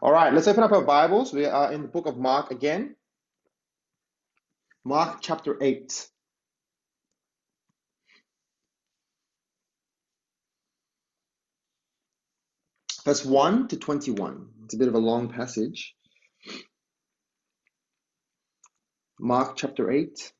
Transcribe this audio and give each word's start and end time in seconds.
All 0.00 0.12
right, 0.12 0.32
let's 0.32 0.46
open 0.46 0.62
up 0.62 0.70
our 0.70 0.82
Bibles. 0.82 1.32
We 1.32 1.46
are 1.46 1.72
in 1.72 1.82
the 1.82 1.88
book 1.88 2.06
of 2.06 2.16
Mark 2.16 2.52
again. 2.52 2.94
Mark 4.84 5.18
chapter 5.20 5.58
8. 5.60 6.08
Verse 13.04 13.24
1 13.24 13.68
to 13.68 13.76
21. 13.76 14.48
It's 14.64 14.74
a 14.74 14.78
bit 14.78 14.86
of 14.86 14.94
a 14.94 14.98
long 14.98 15.30
passage. 15.30 15.96
Mark 19.18 19.56
chapter 19.56 19.90
8, 19.90 20.32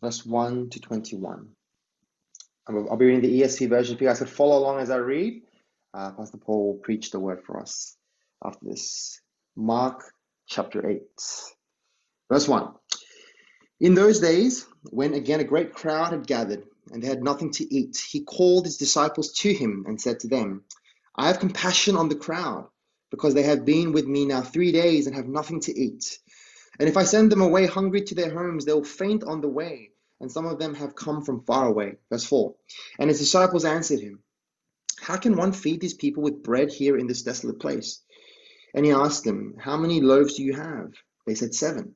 verse 0.00 0.26
1 0.26 0.70
to 0.70 0.80
21. 0.80 1.48
I'll 2.66 2.96
be 2.96 3.06
reading 3.06 3.20
the 3.20 3.42
ESV 3.42 3.68
version. 3.68 3.94
If 3.94 4.00
you 4.00 4.08
guys 4.08 4.18
could 4.18 4.28
follow 4.28 4.58
along 4.58 4.80
as 4.80 4.90
I 4.90 4.96
read, 4.96 5.42
uh, 5.94 6.12
Pastor 6.12 6.38
Paul 6.38 6.66
will 6.66 6.80
preach 6.80 7.10
the 7.10 7.20
word 7.20 7.42
for 7.44 7.60
us 7.60 7.96
after 8.44 8.64
this. 8.64 9.20
Mark 9.56 10.02
chapter 10.46 10.88
8, 10.88 11.02
verse 12.30 12.48
1. 12.48 12.72
In 13.80 13.94
those 13.94 14.20
days, 14.20 14.66
when 14.90 15.14
again 15.14 15.40
a 15.40 15.44
great 15.44 15.72
crowd 15.72 16.12
had 16.12 16.26
gathered 16.26 16.64
and 16.90 17.02
they 17.02 17.08
had 17.08 17.22
nothing 17.22 17.50
to 17.52 17.74
eat, 17.74 17.96
he 18.10 18.24
called 18.24 18.64
his 18.64 18.76
disciples 18.76 19.32
to 19.32 19.52
him 19.52 19.84
and 19.86 20.00
said 20.00 20.20
to 20.20 20.28
them, 20.28 20.64
I 21.16 21.26
have 21.28 21.40
compassion 21.40 21.96
on 21.96 22.08
the 22.08 22.16
crowd 22.16 22.68
because 23.10 23.34
they 23.34 23.42
have 23.42 23.64
been 23.64 23.92
with 23.92 24.06
me 24.06 24.26
now 24.26 24.42
three 24.42 24.72
days 24.72 25.06
and 25.06 25.16
have 25.16 25.26
nothing 25.28 25.60
to 25.60 25.78
eat. 25.78 26.18
And 26.78 26.88
if 26.88 26.96
I 26.96 27.04
send 27.04 27.32
them 27.32 27.42
away 27.42 27.66
hungry 27.66 28.02
to 28.02 28.14
their 28.14 28.32
homes, 28.32 28.64
they 28.64 28.72
will 28.72 28.84
faint 28.84 29.24
on 29.24 29.40
the 29.40 29.48
way 29.48 29.90
and 30.20 30.30
some 30.30 30.46
of 30.46 30.58
them 30.58 30.74
have 30.74 30.94
come 30.94 31.22
from 31.22 31.44
far 31.44 31.66
away. 31.66 31.96
Verse 32.10 32.24
4 32.24 32.54
And 32.98 33.08
his 33.08 33.18
disciples 33.18 33.64
answered 33.64 34.00
him, 34.00 34.20
How 35.00 35.16
can 35.16 35.36
one 35.36 35.52
feed 35.52 35.80
these 35.80 35.94
people 35.94 36.22
with 36.22 36.42
bread 36.42 36.72
here 36.72 36.96
in 36.96 37.06
this 37.06 37.22
desolate 37.22 37.60
place? 37.60 38.02
And 38.74 38.84
he 38.84 38.92
asked 38.92 39.24
them, 39.24 39.54
How 39.58 39.76
many 39.76 40.00
loaves 40.00 40.34
do 40.34 40.42
you 40.42 40.54
have? 40.54 40.92
They 41.26 41.34
said, 41.34 41.54
Seven. 41.54 41.94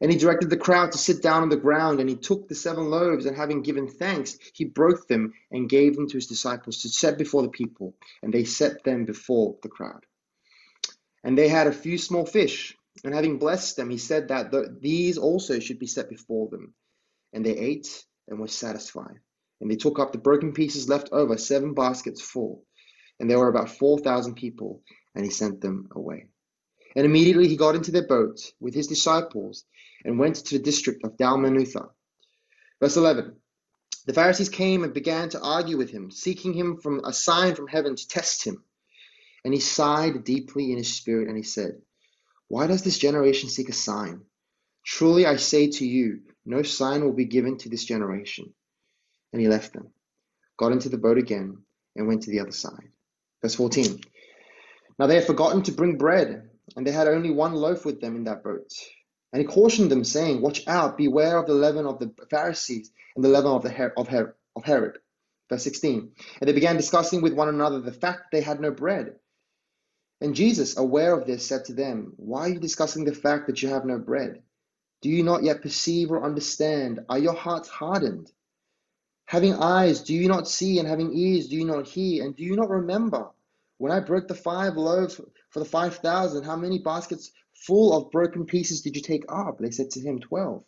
And 0.00 0.10
he 0.10 0.18
directed 0.18 0.50
the 0.50 0.56
crowd 0.56 0.92
to 0.92 0.98
sit 0.98 1.22
down 1.22 1.42
on 1.42 1.48
the 1.48 1.56
ground, 1.56 2.00
and 2.00 2.08
he 2.08 2.16
took 2.16 2.48
the 2.48 2.54
seven 2.54 2.90
loaves, 2.90 3.26
and 3.26 3.36
having 3.36 3.62
given 3.62 3.88
thanks, 3.88 4.36
he 4.52 4.64
broke 4.64 5.06
them 5.06 5.32
and 5.50 5.68
gave 5.68 5.94
them 5.94 6.08
to 6.08 6.16
his 6.16 6.26
disciples 6.26 6.82
to 6.82 6.88
set 6.88 7.16
before 7.16 7.42
the 7.42 7.48
people, 7.48 7.94
and 8.22 8.32
they 8.32 8.44
set 8.44 8.82
them 8.84 9.04
before 9.04 9.56
the 9.62 9.68
crowd. 9.68 10.04
And 11.22 11.38
they 11.38 11.48
had 11.48 11.68
a 11.68 11.72
few 11.72 11.96
small 11.96 12.26
fish, 12.26 12.76
and 13.04 13.14
having 13.14 13.38
blessed 13.38 13.76
them, 13.76 13.88
he 13.88 13.98
said 13.98 14.28
that 14.28 14.80
these 14.80 15.16
also 15.16 15.58
should 15.58 15.78
be 15.78 15.86
set 15.86 16.08
before 16.08 16.48
them. 16.48 16.74
And 17.32 17.44
they 17.44 17.56
ate 17.56 18.04
and 18.28 18.38
were 18.38 18.48
satisfied. 18.48 19.20
And 19.64 19.70
they 19.70 19.76
took 19.76 19.98
up 19.98 20.12
the 20.12 20.18
broken 20.18 20.52
pieces 20.52 20.90
left 20.90 21.08
over, 21.10 21.38
seven 21.38 21.72
baskets 21.72 22.20
full. 22.20 22.66
And 23.18 23.30
there 23.30 23.38
were 23.38 23.48
about 23.48 23.70
4,000 23.70 24.34
people, 24.34 24.82
and 25.14 25.24
he 25.24 25.30
sent 25.30 25.62
them 25.62 25.88
away. 25.92 26.26
And 26.94 27.06
immediately 27.06 27.48
he 27.48 27.56
got 27.56 27.74
into 27.74 27.90
their 27.90 28.06
boat 28.06 28.52
with 28.60 28.74
his 28.74 28.88
disciples 28.88 29.64
and 30.04 30.18
went 30.18 30.36
to 30.36 30.58
the 30.58 30.62
district 30.62 31.02
of 31.02 31.16
Dalmanutha. 31.16 31.88
Verse 32.78 32.98
11 32.98 33.36
The 34.04 34.12
Pharisees 34.12 34.50
came 34.50 34.84
and 34.84 34.92
began 34.92 35.30
to 35.30 35.40
argue 35.40 35.78
with 35.78 35.88
him, 35.88 36.10
seeking 36.10 36.52
him 36.52 36.76
from 36.76 37.02
a 37.02 37.14
sign 37.14 37.54
from 37.54 37.66
heaven 37.66 37.96
to 37.96 38.06
test 38.06 38.44
him. 38.44 38.62
And 39.46 39.54
he 39.54 39.60
sighed 39.60 40.24
deeply 40.24 40.72
in 40.72 40.76
his 40.76 40.92
spirit, 40.92 41.28
and 41.28 41.38
he 41.38 41.42
said, 41.42 41.80
Why 42.48 42.66
does 42.66 42.82
this 42.82 42.98
generation 42.98 43.48
seek 43.48 43.70
a 43.70 43.72
sign? 43.72 44.26
Truly 44.84 45.24
I 45.24 45.36
say 45.36 45.68
to 45.68 45.86
you, 45.86 46.20
no 46.44 46.60
sign 46.60 47.02
will 47.02 47.14
be 47.14 47.24
given 47.24 47.56
to 47.58 47.70
this 47.70 47.86
generation. 47.86 48.52
And 49.34 49.42
he 49.42 49.48
left 49.48 49.72
them, 49.72 49.88
got 50.56 50.70
into 50.70 50.88
the 50.88 50.96
boat 50.96 51.18
again, 51.18 51.58
and 51.96 52.06
went 52.06 52.22
to 52.22 52.30
the 52.30 52.38
other 52.38 52.52
side. 52.52 52.88
Verse 53.42 53.56
14. 53.56 54.00
Now 54.96 55.08
they 55.08 55.16
had 55.16 55.26
forgotten 55.26 55.62
to 55.64 55.72
bring 55.72 55.98
bread, 55.98 56.48
and 56.76 56.86
they 56.86 56.92
had 56.92 57.08
only 57.08 57.32
one 57.32 57.52
loaf 57.52 57.84
with 57.84 58.00
them 58.00 58.14
in 58.14 58.22
that 58.24 58.44
boat. 58.44 58.70
And 59.32 59.40
he 59.40 59.48
cautioned 59.48 59.90
them, 59.90 60.04
saying, 60.04 60.40
Watch 60.40 60.62
out, 60.68 60.96
beware 60.96 61.36
of 61.36 61.48
the 61.48 61.54
leaven 61.54 61.84
of 61.84 61.98
the 61.98 62.14
Pharisees 62.30 62.92
and 63.16 63.24
the 63.24 63.28
leaven 63.28 63.50
of, 63.50 63.64
the 63.64 63.70
Her- 63.70 63.92
of, 63.98 64.06
Her- 64.06 64.36
of 64.54 64.62
Herod. 64.62 64.98
Verse 65.50 65.64
16. 65.64 66.12
And 66.40 66.48
they 66.48 66.52
began 66.52 66.76
discussing 66.76 67.20
with 67.20 67.32
one 67.32 67.48
another 67.48 67.80
the 67.80 67.90
fact 67.90 68.18
that 68.30 68.36
they 68.36 68.40
had 68.40 68.60
no 68.60 68.70
bread. 68.70 69.16
And 70.20 70.36
Jesus, 70.36 70.76
aware 70.76 71.12
of 71.12 71.26
this, 71.26 71.44
said 71.44 71.64
to 71.64 71.74
them, 71.74 72.12
Why 72.18 72.42
are 72.42 72.50
you 72.50 72.60
discussing 72.60 73.04
the 73.04 73.12
fact 73.12 73.48
that 73.48 73.64
you 73.64 73.70
have 73.70 73.84
no 73.84 73.98
bread? 73.98 74.44
Do 75.02 75.08
you 75.08 75.24
not 75.24 75.42
yet 75.42 75.60
perceive 75.60 76.12
or 76.12 76.22
understand? 76.22 77.00
Are 77.08 77.18
your 77.18 77.34
hearts 77.34 77.68
hardened? 77.68 78.30
Having 79.26 79.54
eyes, 79.54 80.02
do 80.02 80.14
you 80.14 80.28
not 80.28 80.48
see? 80.48 80.78
And 80.78 80.88
having 80.88 81.12
ears, 81.14 81.48
do 81.48 81.56
you 81.56 81.64
not 81.64 81.86
hear? 81.86 82.24
And 82.24 82.36
do 82.36 82.44
you 82.44 82.56
not 82.56 82.70
remember? 82.70 83.30
When 83.78 83.92
I 83.92 84.00
broke 84.00 84.28
the 84.28 84.34
five 84.34 84.76
loaves 84.76 85.20
for 85.50 85.58
the 85.58 85.64
five 85.64 85.96
thousand, 85.96 86.44
how 86.44 86.56
many 86.56 86.78
baskets 86.78 87.32
full 87.66 87.96
of 87.96 88.10
broken 88.10 88.46
pieces 88.46 88.82
did 88.82 88.96
you 88.96 89.02
take 89.02 89.24
up? 89.28 89.58
They 89.58 89.70
said 89.70 89.90
to 89.92 90.00
him, 90.00 90.20
Twelve. 90.20 90.64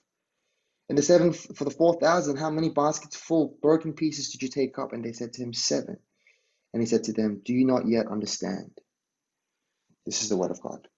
And 0.89 0.97
the 0.97 1.03
seven 1.03 1.33
for 1.33 1.65
the 1.65 1.71
four 1.71 1.99
thousand, 2.00 2.37
how 2.39 2.50
many 2.50 2.71
baskets 2.71 3.17
full 3.17 3.56
broken 3.62 3.93
pieces 3.93 4.31
did 4.31 4.43
you 4.43 4.49
take 4.49 4.78
up? 4.78 4.93
And 4.93 5.05
they 5.05 5.12
said 5.12 5.33
to 5.34 5.43
him, 5.43 5.53
Seven. 5.53 5.99
And 6.73 6.83
he 6.83 6.87
said 6.87 7.05
to 7.05 7.12
them, 7.12 7.43
Do 7.44 7.53
you 7.53 7.67
not 7.67 7.87
yet 7.87 8.06
understand? 8.06 8.71
This 10.05 10.23
is 10.23 10.28
the 10.28 10.37
word 10.37 10.50
of 10.50 10.61
God. 10.61 10.88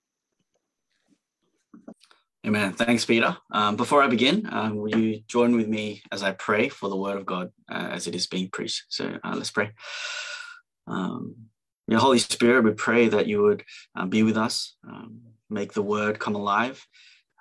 Amen. 2.47 2.73
Thanks, 2.73 3.05
Peter. 3.05 3.37
Um, 3.51 3.77
before 3.77 4.03
I 4.03 4.07
begin, 4.07 4.49
um, 4.51 4.77
will 4.77 4.97
you 4.97 5.21
join 5.27 5.57
with 5.57 5.67
me 5.67 6.03
as 6.13 6.23
I 6.23 6.33
pray 6.33 6.69
for 6.69 6.89
the 6.89 6.97
word 6.97 7.17
of 7.17 7.27
God 7.27 7.51
uh, 7.71 7.89
as 7.91 8.07
it 8.07 8.15
is 8.15 8.29
being 8.29 8.49
preached? 8.49 8.85
So 8.89 9.19
uh, 9.25 9.35
let's 9.37 9.51
pray. 9.51 9.73
Um, 10.87 11.35
Holy 11.93 12.19
Spirit, 12.19 12.65
we 12.65 12.73
pray 12.73 13.09
that 13.09 13.27
you 13.27 13.43
would 13.43 13.65
uh, 13.97 14.07
be 14.07 14.23
with 14.23 14.37
us, 14.37 14.77
um, 14.89 15.21
make 15.51 15.73
the 15.73 15.83
word 15.83 16.21
come 16.21 16.37
alive. 16.37 16.87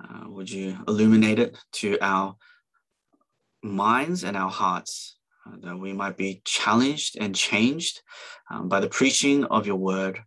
Uh, 0.03 0.29
would 0.29 0.49
you 0.49 0.77
illuminate 0.87 1.37
it 1.37 1.57
to 1.73 1.97
our 2.01 2.35
minds 3.61 4.23
and 4.23 4.35
our 4.35 4.49
hearts, 4.49 5.19
uh, 5.45 5.57
that 5.61 5.77
we 5.77 5.93
might 5.93 6.17
be 6.17 6.41
challenged 6.43 7.17
and 7.19 7.35
changed 7.35 8.01
um, 8.49 8.67
by 8.67 8.79
the 8.79 8.89
preaching 8.89 9.43
of 9.45 9.67
your 9.67 9.75
word, 9.75 10.19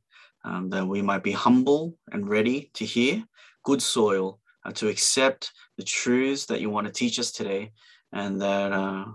um, 0.44 0.70
that 0.70 0.86
we 0.86 1.02
might 1.02 1.24
be 1.24 1.32
humble 1.32 1.96
and 2.12 2.28
ready 2.28 2.70
to 2.74 2.84
hear 2.84 3.24
good 3.64 3.82
soil 3.82 4.38
uh, 4.64 4.72
to 4.72 4.88
accept 4.88 5.52
the 5.76 5.84
truths 5.84 6.46
that 6.46 6.60
you 6.60 6.70
want 6.70 6.86
to 6.86 6.92
teach 6.92 7.18
us 7.18 7.32
today, 7.32 7.72
and 8.12 8.40
that 8.40 8.72
uh, 8.72 9.06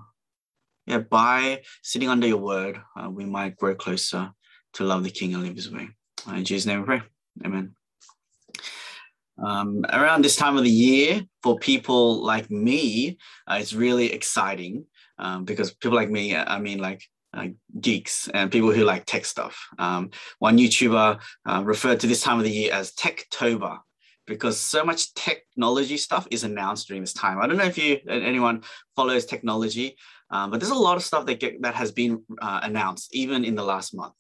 yeah, 0.86 1.00
by 1.00 1.62
sitting 1.82 2.10
under 2.10 2.28
your 2.28 2.38
word, 2.38 2.80
uh, 2.96 3.10
we 3.10 3.26
might 3.26 3.58
grow 3.58 3.76
closer 3.76 4.32
to 4.74 4.84
love 4.84 5.04
the 5.04 5.10
King 5.10 5.34
and 5.34 5.44
live 5.44 5.56
His 5.56 5.72
way. 5.72 5.90
Uh, 6.28 6.36
in 6.36 6.46
Jesus' 6.46 6.66
name, 6.66 6.80
we 6.80 6.86
pray. 6.86 7.02
Amen. 7.44 7.76
Um, 9.38 9.86
around 9.92 10.24
this 10.24 10.36
time 10.36 10.58
of 10.58 10.64
the 10.64 10.70
year, 10.70 11.22
for 11.44 11.60
people 11.60 12.24
like 12.24 12.50
me, 12.50 13.18
uh, 13.48 13.58
it's 13.60 13.74
really 13.74 14.14
exciting 14.14 14.86
um, 15.20 15.44
because 15.44 15.74
people 15.74 15.96
like 15.96 16.10
me, 16.10 16.36
I 16.36 16.60
mean, 16.60 16.80
like 16.80 17.04
uh, 17.34 17.48
geeks 17.80 18.30
and 18.30 18.52
people 18.52 18.72
who 18.72 18.84
like 18.84 19.06
tech 19.06 19.26
stuff. 19.26 19.68
Um, 19.78 20.12
one 20.40 20.58
YouTuber 20.58 21.20
uh, 21.46 21.64
referred 21.66 22.00
to 22.02 22.08
this 22.08 22.22
time 22.22 22.38
of 22.38 22.44
the 22.44 22.52
year 22.52 22.74
as 22.74 22.94
Techtober, 22.94 23.80
because 24.28 24.60
so 24.60 24.84
much 24.84 25.14
technology 25.14 25.98
stuff 25.98 26.28
is 26.32 26.44
announced 26.44 26.88
during 26.88 27.04
this 27.04 27.14
time. 27.14 27.40
I 27.40 27.48
don't 27.48 27.58
know 27.58 27.66
if 27.66 27.78
you 27.78 28.00
anyone 28.10 28.64
follows 28.96 29.26
technology, 29.26 29.98
um, 30.32 30.52
but 30.52 30.60
there's 30.60 30.72
a 30.72 30.76
lot 30.76 30.98
of 30.98 31.04
stuff 31.04 31.26
that 31.28 31.40
get, 31.40 31.62
that 31.62 31.76
has 31.76 31.92
been 31.92 32.24
uh, 32.42 32.62
announced 32.64 33.16
even 33.16 33.46
in 33.46 33.56
the 33.56 33.64
last 33.64 33.94
month. 33.94 34.14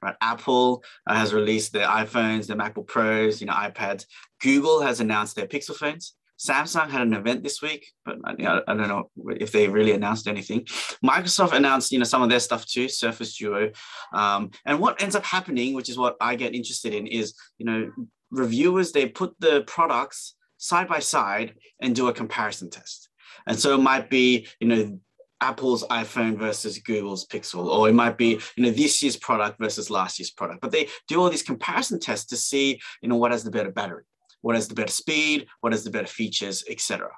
Right, 0.00 0.16
Apple 0.20 0.82
uh, 1.06 1.14
has 1.14 1.32
released 1.32 1.72
their 1.72 1.86
iPhones, 1.86 2.48
their 2.48 2.56
MacBook 2.56 2.88
Pros, 2.88 3.40
you 3.40 3.46
know, 3.46 3.52
iPads. 3.52 4.06
Google 4.40 4.80
has 4.80 4.98
announced 4.98 5.36
their 5.36 5.46
Pixel 5.46 5.76
phones. 5.76 6.14
Samsung 6.42 6.90
had 6.90 7.02
an 7.02 7.14
event 7.14 7.44
this 7.44 7.62
week, 7.62 7.86
but 8.04 8.16
I, 8.24 8.32
I 8.66 8.74
don't 8.74 8.88
know 8.88 9.10
if 9.28 9.52
they 9.52 9.68
really 9.68 9.92
announced 9.92 10.26
anything. 10.26 10.62
Microsoft 11.04 11.52
announced, 11.52 11.92
you 11.92 12.00
know, 12.00 12.04
some 12.04 12.20
of 12.20 12.30
their 12.30 12.40
stuff 12.40 12.66
too, 12.66 12.88
Surface 12.88 13.36
Duo. 13.36 13.70
Um, 14.12 14.50
and 14.64 14.80
what 14.80 15.00
ends 15.00 15.14
up 15.14 15.24
happening, 15.24 15.72
which 15.72 15.88
is 15.88 15.96
what 15.96 16.16
I 16.20 16.34
get 16.34 16.52
interested 16.52 16.94
in, 16.94 17.06
is 17.06 17.34
you 17.58 17.66
know 17.66 17.92
reviewers 18.32 18.90
they 18.90 19.06
put 19.06 19.34
the 19.38 19.62
products 19.66 20.34
side 20.58 20.88
by 20.88 20.98
side 20.98 21.54
and 21.80 21.94
do 21.94 22.08
a 22.08 22.12
comparison 22.12 22.70
test. 22.70 23.08
And 23.46 23.58
so 23.58 23.74
it 23.74 23.82
might 23.82 24.10
be 24.10 24.48
you 24.60 24.68
know 24.68 24.98
apple's 25.40 25.82
iphone 25.88 26.36
versus 26.38 26.78
google's 26.78 27.26
pixel 27.26 27.66
or 27.66 27.88
it 27.88 27.92
might 27.92 28.16
be 28.16 28.38
you 28.56 28.62
know 28.62 28.70
this 28.70 29.02
year's 29.02 29.16
product 29.16 29.58
versus 29.58 29.90
last 29.90 30.18
year's 30.18 30.30
product. 30.30 30.60
But 30.60 30.72
they 30.72 30.88
do 31.06 31.20
all 31.20 31.30
these 31.30 31.42
comparison 31.42 32.00
tests 32.00 32.26
to 32.26 32.36
see 32.36 32.80
you 33.00 33.08
know 33.08 33.16
what 33.16 33.32
has 33.32 33.44
the 33.44 33.50
better 33.50 33.70
battery 33.70 34.04
what 34.40 34.56
has 34.56 34.66
the 34.66 34.74
better 34.74 34.90
speed 34.90 35.46
what 35.60 35.72
has 35.72 35.84
the 35.84 35.90
better 35.90 36.06
features 36.06 36.64
etc 36.68 37.10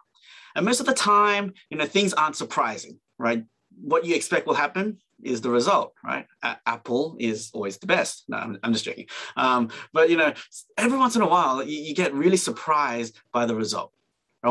and 0.57 0.67
most 0.67 0.81
of 0.81 0.87
the 0.87 0.93
time 0.93 1.55
you 1.71 1.79
know 1.79 1.87
things 1.87 2.13
aren't 2.13 2.37
surprising 2.37 2.99
right? 3.19 3.45
What 3.81 4.05
you 4.05 4.15
expect 4.15 4.47
will 4.47 4.55
happen 4.55 4.99
is 5.25 5.41
the 5.41 5.51
result, 5.51 5.95
right? 6.05 6.27
A- 6.43 6.59
Apple 6.67 7.17
is 7.19 7.51
always 7.55 7.79
the 7.79 7.87
best. 7.87 8.25
No, 8.29 8.37
I'm, 8.37 8.59
I'm 8.63 8.73
just 8.73 8.85
joking. 8.85 9.07
Um, 9.37 9.71
but 9.93 10.11
you 10.11 10.17
know, 10.17 10.33
every 10.77 10.99
once 10.99 11.17
in 11.17 11.23
a 11.23 11.29
while, 11.29 11.63
you, 11.63 11.79
you, 11.81 11.95
get 11.95 12.15
really 12.15 12.37
surprised 12.37 13.19
by 13.33 13.47
the 13.47 13.55
result, 13.55 13.93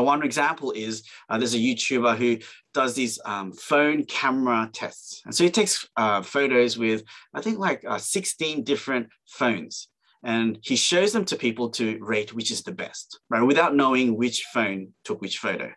one 0.02 0.22
example 0.22 0.72
is 0.72 1.04
uh, 1.28 1.38
there's 1.38 1.54
a 1.54 1.58
YouTuber 1.58 2.16
who 2.16 2.38
does 2.72 2.94
these 2.94 3.20
um, 3.24 3.52
phone 3.52 4.04
camera 4.04 4.68
tests. 4.72 5.22
And 5.24 5.34
so 5.34 5.44
he 5.44 5.50
takes 5.50 5.86
uh, 5.96 6.22
photos 6.22 6.76
with, 6.76 7.04
I 7.32 7.40
think, 7.40 7.58
like 7.58 7.84
uh, 7.86 7.98
16 7.98 8.64
different 8.64 9.08
phones. 9.26 9.88
And 10.24 10.58
he 10.62 10.74
shows 10.74 11.12
them 11.12 11.26
to 11.26 11.36
people 11.36 11.68
to 11.70 11.98
rate 12.00 12.32
which 12.32 12.50
is 12.50 12.62
the 12.62 12.72
best, 12.72 13.20
right? 13.28 13.42
Without 13.42 13.76
knowing 13.76 14.16
which 14.16 14.44
phone 14.54 14.88
took 15.04 15.20
which 15.20 15.38
photo. 15.38 15.70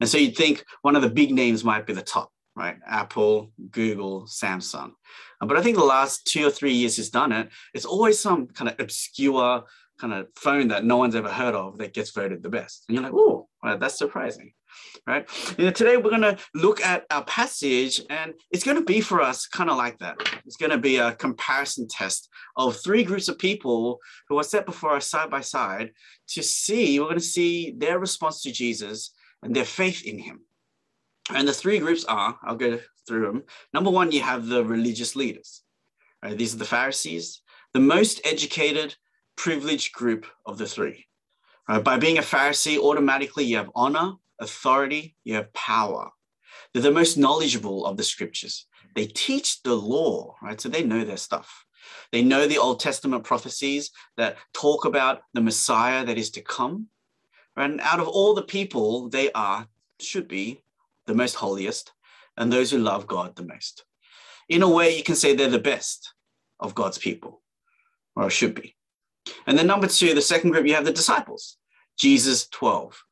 And 0.00 0.08
so 0.08 0.16
you'd 0.16 0.36
think 0.36 0.64
one 0.80 0.96
of 0.96 1.02
the 1.02 1.10
big 1.10 1.32
names 1.32 1.64
might 1.64 1.86
be 1.86 1.92
the 1.92 2.02
top, 2.02 2.32
right? 2.60 2.76
Apple, 2.86 3.52
Google, 3.70 4.26
Samsung. 4.26 4.92
Uh, 5.40 5.46
but 5.46 5.56
I 5.56 5.62
think 5.62 5.78
the 5.78 5.84
last 5.84 6.26
two 6.26 6.46
or 6.46 6.50
three 6.50 6.74
years 6.74 6.98
has 6.98 7.08
done 7.08 7.32
it, 7.32 7.48
it's 7.72 7.86
always 7.86 8.18
some 8.20 8.46
kind 8.48 8.68
of 8.70 8.78
obscure 8.78 9.64
kind 9.98 10.12
of 10.12 10.28
phone 10.36 10.68
that 10.68 10.84
no 10.84 10.96
one's 10.96 11.14
ever 11.14 11.30
heard 11.30 11.54
of 11.54 11.78
that 11.78 11.94
gets 11.94 12.10
voted 12.10 12.42
the 12.42 12.48
best. 12.48 12.84
And 12.86 12.94
you're 12.94 13.04
like, 13.04 13.14
oh, 13.14 13.48
that's 13.78 13.98
surprising, 13.98 14.52
right? 15.06 15.26
You 15.58 15.66
know, 15.66 15.70
today 15.70 15.96
we're 15.96 16.10
going 16.10 16.22
to 16.22 16.38
look 16.54 16.82
at 16.82 17.04
our 17.10 17.24
passage, 17.24 18.00
and 18.10 18.34
it's 18.50 18.64
going 18.64 18.78
to 18.78 18.84
be 18.84 19.00
for 19.00 19.20
us 19.22 19.46
kind 19.46 19.70
of 19.70 19.76
like 19.76 19.98
that. 19.98 20.16
It's 20.46 20.56
going 20.56 20.70
to 20.70 20.78
be 20.78 20.96
a 20.96 21.12
comparison 21.12 21.88
test 21.88 22.28
of 22.56 22.76
three 22.76 23.04
groups 23.04 23.28
of 23.28 23.38
people 23.38 23.98
who 24.28 24.38
are 24.38 24.44
set 24.44 24.66
before 24.66 24.96
us 24.96 25.06
side 25.06 25.30
by 25.30 25.40
side 25.40 25.92
to 26.28 26.42
see, 26.42 26.98
we're 26.98 27.06
going 27.06 27.18
to 27.18 27.24
see 27.24 27.74
their 27.76 27.98
response 27.98 28.42
to 28.42 28.52
Jesus 28.52 29.12
and 29.42 29.56
their 29.56 29.64
faith 29.64 30.04
in 30.04 30.18
him. 30.18 30.40
And 31.34 31.46
the 31.46 31.52
three 31.52 31.78
groups 31.78 32.04
are, 32.04 32.38
I'll 32.42 32.56
go 32.56 32.80
through 33.06 33.26
them. 33.26 33.44
Number 33.72 33.90
one, 33.90 34.12
you 34.12 34.20
have 34.22 34.46
the 34.46 34.64
religious 34.64 35.16
leaders. 35.16 35.62
Right? 36.22 36.36
These 36.36 36.54
are 36.54 36.58
the 36.58 36.64
Pharisees, 36.64 37.42
the 37.72 37.80
most 37.80 38.20
educated, 38.24 38.96
privileged 39.36 39.92
group 39.92 40.26
of 40.44 40.58
the 40.58 40.66
three. 40.66 41.06
Right? 41.68 41.82
By 41.82 41.98
being 41.98 42.18
a 42.18 42.22
Pharisee, 42.22 42.78
automatically 42.78 43.44
you 43.44 43.56
have 43.56 43.70
honor, 43.74 44.14
authority, 44.40 45.16
you 45.24 45.34
have 45.34 45.52
power. 45.52 46.10
They're 46.72 46.82
the 46.82 46.90
most 46.90 47.16
knowledgeable 47.16 47.86
of 47.86 47.96
the 47.96 48.04
scriptures. 48.04 48.66
They 48.94 49.06
teach 49.06 49.62
the 49.62 49.74
law, 49.74 50.34
right? 50.42 50.60
So 50.60 50.68
they 50.68 50.82
know 50.82 51.04
their 51.04 51.16
stuff. 51.16 51.64
They 52.12 52.22
know 52.22 52.46
the 52.46 52.58
Old 52.58 52.80
Testament 52.80 53.24
prophecies 53.24 53.90
that 54.16 54.36
talk 54.52 54.84
about 54.84 55.22
the 55.32 55.40
Messiah 55.40 56.04
that 56.04 56.18
is 56.18 56.30
to 56.32 56.42
come. 56.42 56.88
And 57.56 57.80
out 57.80 58.00
of 58.00 58.08
all 58.08 58.34
the 58.34 58.42
people, 58.42 59.08
they 59.08 59.30
are, 59.32 59.66
should 60.00 60.28
be, 60.28 60.62
the 61.10 61.16
most 61.16 61.34
holiest 61.34 61.92
and 62.36 62.52
those 62.52 62.70
who 62.70 62.78
love 62.78 63.06
God 63.06 63.34
the 63.34 63.42
most. 63.42 63.84
In 64.48 64.62
a 64.62 64.68
way, 64.68 64.96
you 64.96 65.02
can 65.02 65.16
say 65.16 65.34
they're 65.34 65.48
the 65.48 65.58
best 65.58 66.14
of 66.60 66.74
God's 66.74 66.98
people, 66.98 67.42
or 68.14 68.30
should 68.30 68.54
be. 68.54 68.76
And 69.46 69.58
then 69.58 69.66
number 69.66 69.88
two, 69.88 70.14
the 70.14 70.22
second 70.22 70.50
group, 70.50 70.66
you 70.66 70.74
have 70.74 70.84
the 70.84 70.92
disciples, 70.92 71.56
Jesus 71.98 72.46
12, 72.48 73.02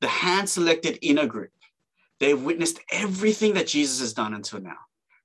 the 0.00 0.08
hand 0.08 0.48
selected 0.48 0.98
inner 1.02 1.26
group. 1.26 1.50
They've 2.20 2.40
witnessed 2.40 2.80
everything 2.90 3.54
that 3.54 3.66
Jesus 3.66 4.00
has 4.00 4.14
done 4.14 4.32
until 4.32 4.60
now, 4.60 4.78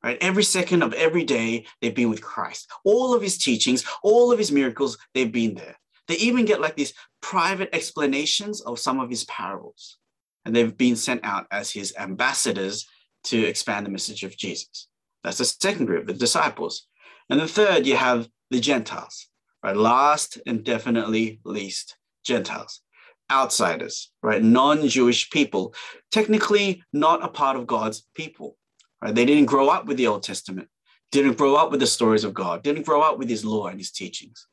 right? 0.03 0.17
Every 0.21 0.43
second 0.43 0.81
of 0.81 0.93
every 0.93 1.23
day, 1.23 1.65
they've 1.81 1.95
been 1.95 2.09
with 2.09 2.21
Christ. 2.21 2.69
All 2.83 3.13
of 3.13 3.21
his 3.21 3.37
teachings, 3.37 3.85
all 4.03 4.31
of 4.31 4.39
his 4.39 4.51
miracles, 4.51 4.97
they've 5.13 5.31
been 5.31 5.53
there. 5.53 5.77
They 6.07 6.15
even 6.15 6.45
get 6.45 6.61
like 6.61 6.75
these 6.75 6.93
private 7.21 7.69
explanations 7.73 8.61
of 8.61 8.79
some 8.79 8.99
of 8.99 9.09
his 9.09 9.23
parables. 9.25 9.97
And 10.45 10.55
they've 10.55 10.75
been 10.75 10.95
sent 10.95 11.23
out 11.23 11.47
as 11.51 11.71
his 11.71 11.93
ambassadors 11.97 12.87
to 13.25 13.43
expand 13.45 13.85
the 13.85 13.91
message 13.91 14.23
of 14.23 14.37
Jesus. 14.37 14.87
That's 15.23 15.37
the 15.37 15.45
second 15.45 15.85
group, 15.85 16.07
the 16.07 16.13
disciples. 16.13 16.87
And 17.29 17.39
the 17.39 17.47
third, 17.47 17.85
you 17.85 17.95
have 17.95 18.27
the 18.49 18.59
Gentiles 18.59 19.27
right? 19.63 19.75
Last 19.75 20.39
and 20.45 20.63
definitely 20.63 21.39
least, 21.43 21.97
Gentiles, 22.23 22.81
outsiders, 23.31 24.11
right? 24.21 24.43
Non-Jewish 24.43 25.29
people, 25.29 25.73
technically 26.11 26.83
not 26.93 27.23
a 27.23 27.27
part 27.27 27.57
of 27.57 27.67
God's 27.67 28.07
people, 28.15 28.57
right? 29.01 29.13
They 29.13 29.25
didn't 29.25 29.45
grow 29.45 29.69
up 29.69 29.85
with 29.85 29.97
the 29.97 30.07
Old 30.07 30.23
Testament, 30.23 30.67
didn't 31.11 31.37
grow 31.37 31.55
up 31.55 31.71
with 31.71 31.79
the 31.79 31.87
stories 31.87 32.23
of 32.23 32.33
God, 32.33 32.63
didn't 32.63 32.85
grow 32.85 33.01
up 33.01 33.17
with 33.17 33.29
his 33.29 33.45
law 33.45 33.67
and 33.67 33.79
his 33.79 33.91
teachings. 33.91 34.47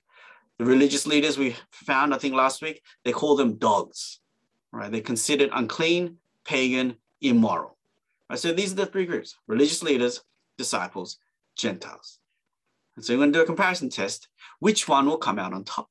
The 0.58 0.64
religious 0.64 1.06
leaders 1.06 1.38
we 1.38 1.56
found, 1.70 2.12
I 2.12 2.19
think 2.19 2.34
last 2.34 2.62
week, 2.62 2.82
they 3.05 3.12
call 3.12 3.37
them 3.37 3.58
dogs, 3.58 4.20
right? 4.73 4.91
They're 4.91 5.00
considered 5.00 5.50
unclean, 5.53 6.17
pagan, 6.44 6.97
immoral. 7.20 7.76
Right? 8.29 8.38
So 8.38 8.53
these 8.53 8.73
are 8.73 8.76
the 8.76 8.87
three 8.87 9.06
groups, 9.06 9.37
religious 9.47 9.82
leaders, 9.82 10.23
disciples, 10.56 11.19
Gentiles. 11.56 12.19
And 12.97 13.05
so 13.05 13.15
we're 13.15 13.19
going 13.19 13.32
to 13.32 13.38
do 13.38 13.43
a 13.43 13.47
comparison 13.47 13.91
test. 13.91 14.29
Which 14.59 14.88
one 14.88 15.06
will 15.06 15.19
come 15.19 15.38
out 15.38 15.53
on 15.53 15.65
top? 15.65 15.88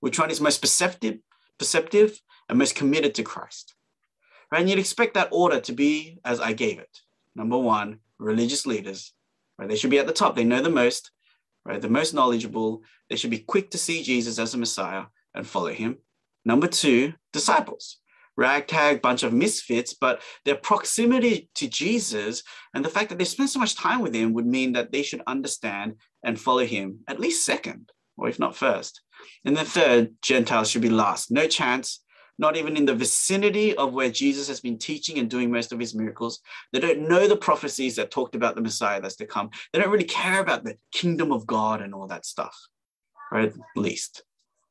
Which 0.00 0.18
one 0.18 0.30
is 0.30 0.40
most 0.40 0.60
perceptive, 0.60 1.18
perceptive 1.58 2.20
and 2.48 2.58
most 2.58 2.74
committed 2.74 3.14
to 3.16 3.22
Christ? 3.22 3.74
Right? 4.50 4.60
And 4.60 4.70
you'd 4.70 4.78
expect 4.78 5.14
that 5.14 5.28
order 5.32 5.60
to 5.60 5.72
be 5.72 6.18
as 6.24 6.40
I 6.40 6.52
gave 6.52 6.78
it. 6.78 7.00
Number 7.34 7.58
one, 7.58 7.98
religious 8.18 8.66
leaders. 8.66 9.12
Right? 9.58 9.68
They 9.68 9.76
should 9.76 9.90
be 9.90 9.98
at 9.98 10.06
the 10.06 10.12
top. 10.12 10.36
They 10.36 10.44
know 10.44 10.62
the 10.62 10.70
most, 10.70 11.10
right? 11.64 11.80
The 11.80 11.88
most 11.88 12.14
knowledgeable. 12.14 12.82
They 13.10 13.16
should 13.16 13.30
be 13.30 13.40
quick 13.40 13.70
to 13.70 13.78
see 13.78 14.02
Jesus 14.02 14.38
as 14.38 14.54
a 14.54 14.58
Messiah 14.58 15.06
and 15.34 15.46
follow 15.46 15.72
him. 15.72 15.98
Number 16.44 16.68
two, 16.68 17.14
disciples 17.38 17.98
ragtag 18.38 19.02
bunch 19.02 19.24
of 19.24 19.32
misfits, 19.32 19.92
but 19.92 20.22
their 20.44 20.54
proximity 20.54 21.50
to 21.56 21.68
Jesus 21.68 22.44
and 22.72 22.84
the 22.84 22.88
fact 22.88 23.10
that 23.10 23.18
they 23.18 23.24
spend 23.24 23.50
so 23.50 23.58
much 23.58 23.74
time 23.74 24.00
with 24.00 24.14
him 24.14 24.32
would 24.32 24.46
mean 24.46 24.72
that 24.72 24.92
they 24.92 25.02
should 25.02 25.22
understand 25.26 25.96
and 26.24 26.40
follow 26.40 26.64
him 26.64 27.00
at 27.08 27.20
least 27.20 27.44
second, 27.44 27.90
or 28.16 28.28
if 28.28 28.38
not 28.38 28.56
first. 28.56 29.02
And 29.44 29.56
the 29.56 29.64
third, 29.64 30.14
Gentiles 30.22 30.70
should 30.70 30.82
be 30.82 30.88
last. 30.88 31.32
No 31.32 31.48
chance, 31.48 32.04
not 32.38 32.56
even 32.56 32.76
in 32.76 32.86
the 32.86 32.94
vicinity 32.94 33.74
of 33.74 33.92
where 33.92 34.10
Jesus 34.10 34.46
has 34.46 34.60
been 34.60 34.78
teaching 34.78 35.18
and 35.18 35.28
doing 35.28 35.50
most 35.50 35.72
of 35.72 35.80
his 35.80 35.96
miracles. 35.96 36.38
They 36.72 36.78
don't 36.78 37.08
know 37.08 37.26
the 37.26 37.36
prophecies 37.36 37.96
that 37.96 38.12
talked 38.12 38.36
about 38.36 38.54
the 38.54 38.62
Messiah 38.62 39.00
that's 39.00 39.16
to 39.16 39.26
come. 39.26 39.50
They 39.72 39.80
don't 39.80 39.90
really 39.90 40.04
care 40.04 40.40
about 40.40 40.62
the 40.62 40.78
kingdom 40.92 41.32
of 41.32 41.44
God 41.44 41.82
and 41.82 41.92
all 41.92 42.06
that 42.06 42.24
stuff, 42.24 42.56
right? 43.32 43.52
Least. 43.74 44.22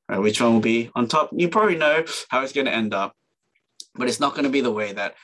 Right, 0.09 0.19
which 0.19 0.39
one 0.41 0.53
will 0.53 0.61
be 0.61 0.89
on 0.95 1.07
top? 1.07 1.29
You 1.33 1.49
probably 1.49 1.75
know 1.75 2.05
how 2.29 2.41
it's 2.41 2.53
going 2.53 2.65
to 2.65 2.73
end 2.73 2.93
up 2.93 3.13
but 3.97 4.07
it's 4.07 4.19
not 4.19 4.33
going 4.33 4.43
to 4.43 4.49
be 4.49 4.61
the 4.61 4.71
way 4.71 4.93
that 4.93 5.15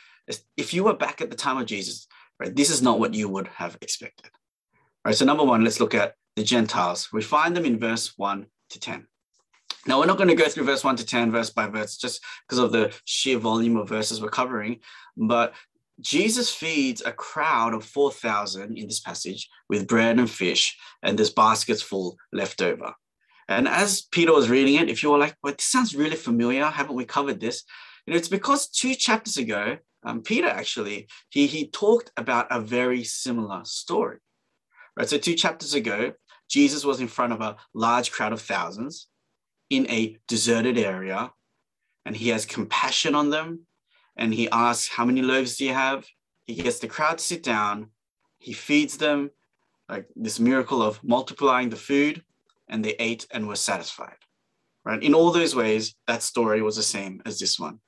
if 0.58 0.74
you 0.74 0.84
were 0.84 0.96
back 0.96 1.22
at 1.22 1.30
the 1.30 1.36
time 1.36 1.58
of 1.58 1.66
Jesus, 1.66 2.08
right, 2.40 2.56
this 2.56 2.70
is 2.70 2.82
not 2.82 3.00
what 3.00 3.14
you 3.14 3.30
would 3.30 3.48
have 3.48 3.78
expected. 3.82 4.32
Right. 5.06 5.16
So 5.16 5.26
number 5.26 5.44
one, 5.44 5.64
let's 5.64 5.80
look 5.80 5.94
at 5.94 6.16
the 6.36 6.44
Gentiles. 6.44 7.10
We 7.12 7.22
find 7.22 7.56
them 7.56 7.66
in 7.66 7.78
verse 7.78 8.14
one 8.18 8.48
to 8.70 8.80
10. 8.80 9.08
Now, 9.86 10.00
we're 10.00 10.06
not 10.06 10.18
going 10.18 10.30
to 10.30 10.36
go 10.36 10.48
through 10.48 10.64
verse 10.64 10.82
1 10.82 10.96
to 10.96 11.06
10, 11.06 11.30
verse 11.30 11.50
by 11.50 11.68
verse, 11.68 11.98
just 11.98 12.24
because 12.48 12.58
of 12.58 12.72
the 12.72 12.94
sheer 13.04 13.38
volume 13.38 13.76
of 13.76 13.90
verses 13.90 14.22
we're 14.22 14.30
covering. 14.30 14.80
But 15.18 15.54
Jesus 16.00 16.50
feeds 16.50 17.04
a 17.06 17.12
crowd 17.12 17.74
of 17.74 17.84
4,000 17.84 18.78
in 18.78 18.88
this 18.88 19.02
passage 19.02 19.50
with 19.68 19.86
bread 19.86 20.20
and 20.20 20.30
fish, 20.30 20.78
and 21.02 21.20
there's 21.20 21.32
baskets 21.32 21.82
full 21.82 22.16
left 22.32 22.62
over. 22.62 22.94
And 23.48 23.68
as 23.68 24.02
Peter 24.02 24.34
was 24.34 24.50
reading 24.50 24.76
it, 24.76 24.90
if 24.90 25.04
you 25.04 25.12
were 25.12 25.18
like, 25.18 25.36
well, 25.44 25.54
this 25.54 25.66
sounds 25.66 25.96
really 25.96 26.16
familiar, 26.16 26.66
haven't 26.66 26.96
we 26.96 27.06
covered 27.06 27.40
this? 27.40 27.64
You 28.06 28.14
know, 28.14 28.18
it's 28.18 28.28
because 28.28 28.68
two 28.68 28.96
chapters 28.96 29.38
ago, 29.38 29.78
um, 30.04 30.22
Peter 30.22 30.48
actually, 30.48 31.08
he, 31.30 31.48
he 31.48 31.68
talked 31.68 32.12
about 32.18 32.48
a 32.50 32.60
very 32.60 33.04
similar 33.04 33.62
story. 33.64 34.18
Right. 34.96 35.10
So 35.10 35.18
two 35.18 35.36
chapters 35.36 35.74
ago, 35.74 36.14
Jesus 36.50 36.86
was 36.86 37.00
in 37.00 37.08
front 37.08 37.34
of 37.34 37.42
a 37.42 37.56
large 37.74 38.12
crowd 38.12 38.34
of 38.34 38.42
thousands 38.42 39.08
in 39.70 39.90
a 39.90 40.18
deserted 40.28 40.78
area, 40.78 41.32
and 42.06 42.16
he 42.16 42.30
has 42.30 42.46
compassion 42.46 43.16
on 43.16 43.30
them. 43.30 43.66
And 44.16 44.34
he 44.34 44.50
asks, 44.52 44.90
How 44.90 45.06
many 45.06 45.24
loaves 45.24 45.58
do 45.58 45.66
you 45.66 45.74
have? 45.74 46.06
He 46.46 46.54
gets 46.56 46.80
the 46.80 46.88
crowd 46.88 47.18
to 47.18 47.24
sit 47.24 47.42
down, 47.42 47.90
he 48.38 48.54
feeds 48.54 48.98
them, 48.98 49.32
like 49.90 50.08
this 50.16 50.40
miracle 50.40 50.84
of 50.84 51.04
multiplying 51.04 51.70
the 51.70 51.76
food, 51.78 52.24
and 52.74 52.84
they 52.84 52.96
ate 53.00 53.28
and 53.32 53.48
were 53.48 53.56
satisfied. 53.56 54.18
Right. 54.84 55.02
In 55.02 55.14
all 55.14 55.32
those 55.32 55.56
ways, 55.56 55.96
that 56.08 56.24
story 56.24 56.62
was 56.62 56.76
the 56.76 56.84
same 56.84 57.22
as 57.26 57.40
this 57.40 57.58
one. 57.58 57.80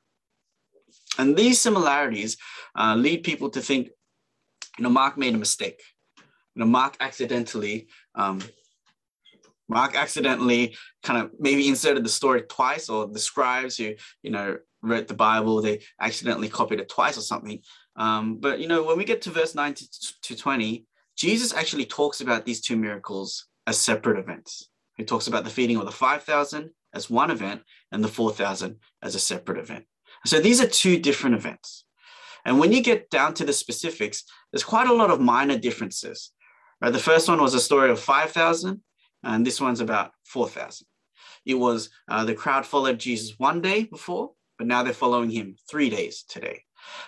And 1.18 1.36
these 1.36 1.60
similarities 1.60 2.38
uh, 2.80 2.96
lead 2.96 3.24
people 3.24 3.50
to 3.50 3.60
think, 3.60 3.90
you 4.78 4.84
know, 4.84 4.90
Mark 4.90 5.18
made 5.18 5.34
a 5.34 5.38
mistake. 5.38 5.82
You 6.18 6.62
know, 6.62 6.68
Mark 6.68 6.96
accidentally, 7.02 7.88
um, 8.14 8.42
Mark 9.68 9.96
accidentally 9.96 10.78
kind 11.04 11.22
of 11.22 11.32
maybe 11.38 11.68
inserted 11.68 12.06
the 12.06 12.10
story 12.10 12.44
twice, 12.44 12.88
or 12.88 13.08
the 13.08 13.20
scribes 13.20 13.76
who, 13.76 13.96
you 14.24 14.32
know, 14.32 14.58
wrote 14.82 15.08
the 15.08 15.16
Bible, 15.16 15.62
they 15.62 15.82
accidentally 16.00 16.48
copied 16.48 16.80
it 16.80 16.88
twice 16.88 17.18
or 17.18 17.22
something. 17.22 17.60
Um, 17.98 18.38
but, 18.38 18.60
you 18.60 18.68
know, 18.68 18.84
when 18.84 18.98
we 18.98 19.04
get 19.04 19.22
to 19.24 19.32
verse 19.32 19.56
9 19.56 19.74
to 20.22 20.36
20, 20.38 20.86
Jesus 21.18 21.54
actually 21.54 21.86
talks 21.86 22.22
about 22.22 22.46
these 22.46 22.62
two 22.62 22.78
miracles 22.78 23.48
as 23.68 23.78
separate 23.78 24.20
events. 24.20 24.70
He 24.96 25.04
talks 25.04 25.28
about 25.28 25.44
the 25.44 25.50
feeding 25.50 25.78
of 25.78 25.86
the 25.86 25.92
5,000 25.92 26.72
as 26.94 27.10
one 27.10 27.32
event 27.32 27.62
and 27.92 28.04
the 28.04 28.08
4,000 28.08 28.78
as 29.02 29.16
a 29.16 29.20
separate 29.20 29.60
event. 29.60 29.86
So 30.26 30.40
these 30.40 30.62
are 30.62 30.68
two 30.68 31.00
different 31.00 31.36
events. 31.36 31.86
And 32.46 32.60
when 32.60 32.72
you 32.72 32.82
get 32.82 33.10
down 33.10 33.34
to 33.36 33.46
the 33.46 33.54
specifics, 33.54 34.24
there's 34.52 34.64
quite 34.64 34.88
a 34.88 34.94
lot 34.94 35.10
of 35.10 35.20
minor 35.20 35.58
differences. 35.58 36.32
Right? 36.82 36.94
The 36.94 37.00
first 37.00 37.28
one 37.28 37.42
was 37.42 37.54
a 37.54 37.60
story 37.60 37.90
of 37.90 38.00
5,000, 38.00 38.82
and 39.24 39.46
this 39.46 39.60
one's 39.60 39.82
about 39.82 40.12
4,000. 40.26 40.86
It 41.46 41.56
was 41.56 41.90
uh, 42.08 42.26
the 42.26 42.34
crowd 42.34 42.66
followed 42.66 43.00
Jesus 43.00 43.38
one 43.38 43.62
day 43.62 43.84
before, 43.84 44.32
but 44.58 44.68
now 44.68 44.84
they're 44.84 44.94
following 44.94 45.30
him 45.30 45.56
three 45.70 45.90
days 45.90 46.24
today. 46.28 46.64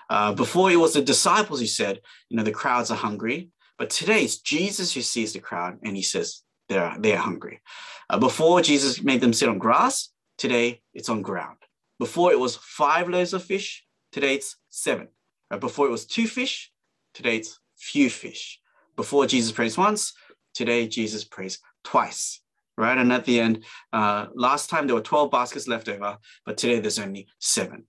Uh, 0.10 0.34
before 0.34 0.72
it 0.72 0.76
was 0.76 0.94
the 0.94 1.02
disciples 1.02 1.60
who 1.60 1.68
said, 1.68 2.02
you 2.30 2.38
know, 2.38 2.44
the 2.44 2.52
crowds 2.52 2.92
are 2.92 2.98
hungry, 2.98 3.50
but 3.78 3.90
today 3.90 4.24
it's 4.24 4.40
Jesus 4.40 4.94
who 4.94 5.02
sees 5.02 5.34
the 5.34 5.40
crowd 5.40 5.78
and 5.84 5.96
he 5.96 6.02
says 6.02 6.42
they're 6.70 6.96
they're 7.00 7.18
hungry. 7.18 7.62
Uh, 8.10 8.20
before 8.20 8.62
Jesus 8.62 9.02
made 9.04 9.22
them 9.22 9.34
sit 9.34 9.50
on 9.50 9.58
grass, 9.58 10.10
today 10.38 10.82
it's 10.94 11.10
on 11.10 11.22
ground. 11.22 11.58
Before 12.00 12.32
it 12.32 12.40
was 12.40 12.58
five 12.58 13.10
loaves 13.10 13.34
of 13.34 13.44
fish, 13.44 13.86
today 14.12 14.36
it's 14.36 14.58
seven. 14.70 15.08
Uh, 15.50 15.58
before 15.58 15.88
it 15.88 15.92
was 15.92 16.06
two 16.06 16.28
fish, 16.28 16.72
today 17.14 17.38
it's 17.38 17.60
few 17.78 18.10
fish. 18.10 18.60
Before 18.96 19.28
Jesus 19.28 19.52
prays 19.52 19.78
once, 19.78 20.14
today 20.54 20.88
Jesus 20.88 21.24
prays 21.24 21.60
twice 21.84 22.42
right? 22.78 22.98
And 22.98 23.12
at 23.12 23.26
the 23.26 23.40
end, 23.40 23.66
uh, 23.92 24.28
last 24.36 24.70
time 24.70 24.88
there 24.88 24.96
were 24.96 25.02
12 25.02 25.32
baskets 25.32 25.68
left 25.68 25.90
over, 25.90 26.18
but 26.46 26.58
today 26.58 26.80
there's 26.80 27.00
only 27.00 27.28
seven. 27.40 27.86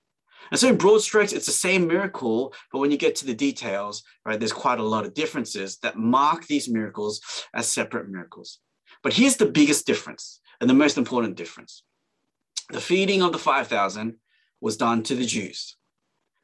And 0.50 0.58
so 0.58 0.68
in 0.68 0.78
broad 0.78 1.02
strokes, 1.02 1.32
it's 1.32 1.47
the 1.47 1.52
same 1.52 1.87
miracle, 1.87 2.54
but 2.73 2.78
when 2.78 2.90
you 2.90 2.97
get 2.97 3.14
to 3.16 3.26
the 3.26 3.35
details, 3.35 4.02
right, 4.25 4.38
there's 4.38 4.52
quite 4.52 4.80
a 4.80 4.85
lot 4.85 5.04
of 5.04 5.12
differences 5.12 5.78
that 5.78 5.99
mark 5.99 6.47
these 6.47 6.70
miracles 6.70 7.20
as 7.54 7.70
separate 7.70 8.08
miracles. 8.08 8.61
But 9.02 9.14
here's 9.14 9.36
the 9.36 9.46
biggest 9.46 9.86
difference 9.86 10.40
and 10.60 10.68
the 10.68 10.74
most 10.74 10.98
important 10.98 11.36
difference. 11.36 11.82
The 12.70 12.80
feeding 12.80 13.22
of 13.22 13.32
the 13.32 13.38
5,000 13.38 14.16
was 14.60 14.76
done 14.76 15.02
to 15.04 15.14
the 15.14 15.24
Jews, 15.24 15.76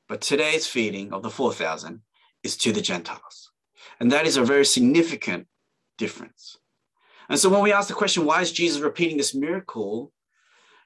but 0.08 0.20
today's 0.20 0.66
feeding 0.66 1.12
of 1.12 1.22
the 1.22 1.30
4,000 1.30 2.00
is 2.42 2.56
to 2.58 2.72
the 2.72 2.80
Gentiles. 2.80 3.50
And 4.00 4.10
that 4.12 4.26
is 4.26 4.36
a 4.36 4.44
very 4.44 4.64
significant 4.64 5.46
difference. 5.98 6.58
And 7.28 7.38
so 7.38 7.48
when 7.48 7.62
we 7.62 7.72
ask 7.72 7.88
the 7.88 7.94
question, 7.94 8.24
why 8.24 8.42
is 8.42 8.52
Jesus 8.52 8.80
repeating 8.80 9.16
this 9.16 9.34
miracle? 9.34 10.12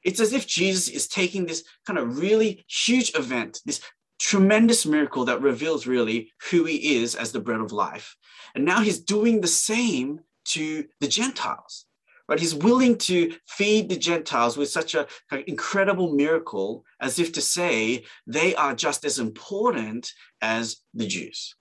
It's 0.04 0.20
as 0.20 0.32
if 0.32 0.46
Jesus 0.46 0.88
is 0.88 1.08
taking 1.08 1.46
this 1.46 1.64
kind 1.86 1.98
of 1.98 2.18
really 2.18 2.64
huge 2.68 3.14
event, 3.14 3.60
this 3.64 3.80
tremendous 4.18 4.86
miracle 4.86 5.24
that 5.26 5.42
reveals 5.42 5.86
really 5.86 6.32
who 6.50 6.64
he 6.64 6.96
is 6.96 7.14
as 7.14 7.32
the 7.32 7.40
bread 7.40 7.60
of 7.60 7.72
life. 7.72 8.16
And 8.54 8.64
now 8.64 8.80
he's 8.80 9.00
doing 9.00 9.40
the 9.40 9.48
same 9.48 10.20
to 10.48 10.84
the 11.00 11.08
Gentiles. 11.08 11.86
Right? 12.28 12.38
He's 12.38 12.54
willing 12.54 12.98
to 12.98 13.34
feed 13.46 13.88
the 13.88 13.96
Gentiles 13.96 14.58
with 14.58 14.68
such 14.68 14.94
an 14.94 15.06
incredible 15.46 16.12
miracle 16.12 16.84
as 17.00 17.18
if 17.18 17.32
to 17.32 17.40
say 17.40 18.04
they 18.26 18.54
are 18.54 18.74
just 18.74 19.04
as 19.06 19.18
important 19.18 20.12
as 20.42 20.76
the 20.92 21.06
Jews. 21.06 21.54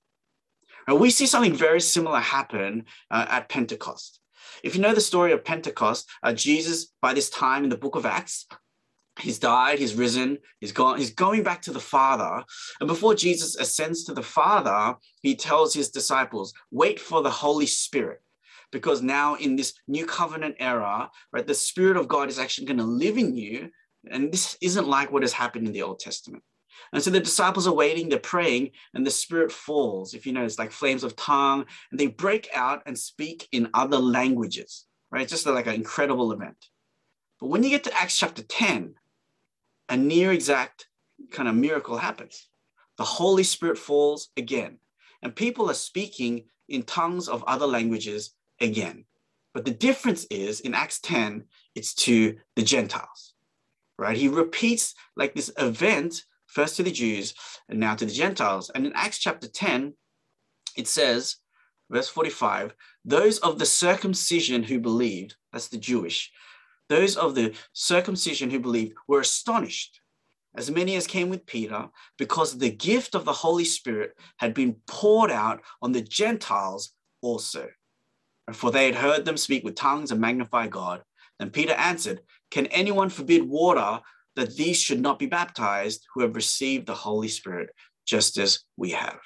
And 0.87 0.99
we 0.99 1.09
see 1.09 1.25
something 1.25 1.55
very 1.55 1.81
similar 1.81 2.19
happen 2.19 2.85
uh, 3.11 3.25
at 3.29 3.49
Pentecost. 3.49 4.19
If 4.63 4.75
you 4.75 4.81
know 4.81 4.93
the 4.93 5.01
story 5.01 5.31
of 5.31 5.45
Pentecost, 5.45 6.09
uh, 6.23 6.33
Jesus, 6.33 6.93
by 7.01 7.13
this 7.13 7.29
time 7.29 7.63
in 7.63 7.69
the 7.69 7.77
book 7.77 7.95
of 7.95 8.05
Acts, 8.05 8.47
he's 9.19 9.39
died, 9.39 9.79
he's 9.79 9.95
risen, 9.95 10.37
he's 10.59 10.71
gone, 10.71 10.97
he's 10.97 11.13
going 11.13 11.43
back 11.43 11.61
to 11.63 11.71
the 11.71 11.79
Father. 11.79 12.43
And 12.79 12.87
before 12.87 13.15
Jesus 13.15 13.55
ascends 13.55 14.03
to 14.05 14.13
the 14.13 14.23
Father, 14.23 14.95
he 15.21 15.35
tells 15.35 15.73
his 15.73 15.89
disciples, 15.89 16.53
wait 16.71 16.99
for 16.99 17.21
the 17.21 17.29
Holy 17.29 17.65
Spirit. 17.65 18.21
Because 18.71 19.01
now 19.01 19.35
in 19.35 19.55
this 19.55 19.73
new 19.87 20.05
covenant 20.05 20.55
era, 20.59 21.09
right, 21.31 21.47
the 21.47 21.53
Spirit 21.53 21.97
of 21.97 22.07
God 22.07 22.29
is 22.29 22.39
actually 22.39 22.67
going 22.67 22.77
to 22.77 22.83
live 22.83 23.17
in 23.17 23.35
you. 23.35 23.69
And 24.09 24.31
this 24.31 24.57
isn't 24.61 24.87
like 24.87 25.11
what 25.11 25.23
has 25.23 25.33
happened 25.33 25.67
in 25.67 25.73
the 25.73 25.83
Old 25.83 25.99
Testament. 25.99 26.43
And 26.93 27.01
so 27.01 27.09
the 27.09 27.19
disciples 27.19 27.67
are 27.67 27.73
waiting, 27.73 28.07
they're 28.07 28.19
praying, 28.19 28.71
and 28.93 29.05
the 29.05 29.11
Spirit 29.11 29.51
falls. 29.51 30.13
If 30.13 30.25
you 30.25 30.37
it's 30.37 30.59
like 30.59 30.71
flames 30.71 31.03
of 31.03 31.15
tongue, 31.15 31.65
and 31.91 31.99
they 31.99 32.07
break 32.07 32.49
out 32.53 32.83
and 32.85 32.97
speak 32.97 33.47
in 33.51 33.69
other 33.73 33.97
languages, 33.97 34.85
right? 35.11 35.23
It's 35.23 35.31
just 35.31 35.45
like 35.45 35.67
an 35.67 35.73
incredible 35.73 36.31
event. 36.31 36.57
But 37.39 37.47
when 37.47 37.63
you 37.63 37.69
get 37.69 37.83
to 37.85 37.97
Acts 37.97 38.17
chapter 38.17 38.43
10, 38.43 38.95
a 39.89 39.97
near 39.97 40.31
exact 40.31 40.87
kind 41.31 41.49
of 41.49 41.55
miracle 41.55 41.97
happens. 41.97 42.47
The 42.97 43.03
Holy 43.03 43.43
Spirit 43.43 43.77
falls 43.77 44.29
again, 44.37 44.79
and 45.21 45.35
people 45.35 45.69
are 45.69 45.75
speaking 45.75 46.45
in 46.67 46.83
tongues 46.83 47.27
of 47.27 47.43
other 47.45 47.67
languages 47.67 48.33
again. 48.61 49.05
But 49.53 49.65
the 49.65 49.71
difference 49.71 50.25
is 50.29 50.59
in 50.59 50.73
Acts 50.73 50.99
10, 50.99 51.45
it's 51.75 51.93
to 51.95 52.35
the 52.55 52.63
Gentiles, 52.63 53.33
right? 53.97 54.17
He 54.17 54.27
repeats 54.27 54.93
like 55.15 55.33
this 55.33 55.51
event 55.57 56.23
first 56.47 56.77
to 56.77 56.83
the 56.83 56.91
Jews 56.91 57.33
and 57.69 57.79
now 57.79 57.95
to 57.95 58.05
the 58.05 58.11
Gentiles. 58.11 58.69
And 58.73 58.85
in 58.85 58.93
Acts 58.93 59.19
chapter 59.19 59.47
10, 59.47 59.93
it 60.75 60.87
says, 60.87 61.37
verse 61.89 62.07
45, 62.07 62.75
those 63.03 63.39
of 63.39 63.57
the 63.57 63.65
circumcision 63.65 64.63
who 64.63 64.79
believed, 64.79 65.35
that's 65.51 65.69
the 65.69 65.77
Jewish, 65.77 66.31
those 66.89 67.17
of 67.17 67.35
the 67.35 67.53
circumcision 67.73 68.49
who 68.49 68.59
believed 68.59 68.93
were 69.07 69.21
astonished, 69.21 70.01
as 70.55 70.71
many 70.71 70.95
as 70.95 71.07
came 71.07 71.29
with 71.29 71.45
Peter, 71.45 71.89
because 72.17 72.57
the 72.57 72.71
gift 72.71 73.15
of 73.15 73.25
the 73.25 73.33
Holy 73.33 73.65
Spirit 73.65 74.17
had 74.37 74.53
been 74.53 74.75
poured 74.87 75.31
out 75.31 75.61
on 75.81 75.91
the 75.91 76.01
Gentiles 76.01 76.93
also. 77.21 77.67
For 78.53 78.71
they 78.71 78.85
had 78.85 78.95
heard 78.95 79.25
them 79.25 79.37
speak 79.37 79.63
with 79.63 79.75
tongues 79.75 80.11
and 80.11 80.21
magnify 80.21 80.67
God. 80.67 81.03
Then 81.39 81.49
Peter 81.49 81.73
answered, 81.73 82.21
Can 82.49 82.67
anyone 82.67 83.09
forbid 83.09 83.43
water 83.43 84.01
that 84.37 84.55
these 84.55 84.79
should 84.79 85.01
not 85.01 85.19
be 85.19 85.25
baptized 85.25 86.05
who 86.13 86.21
have 86.21 86.35
received 86.35 86.85
the 86.85 86.93
Holy 86.93 87.27
Spirit, 87.27 87.71
just 88.05 88.37
as 88.37 88.59
we 88.77 88.91
have. 88.91 89.19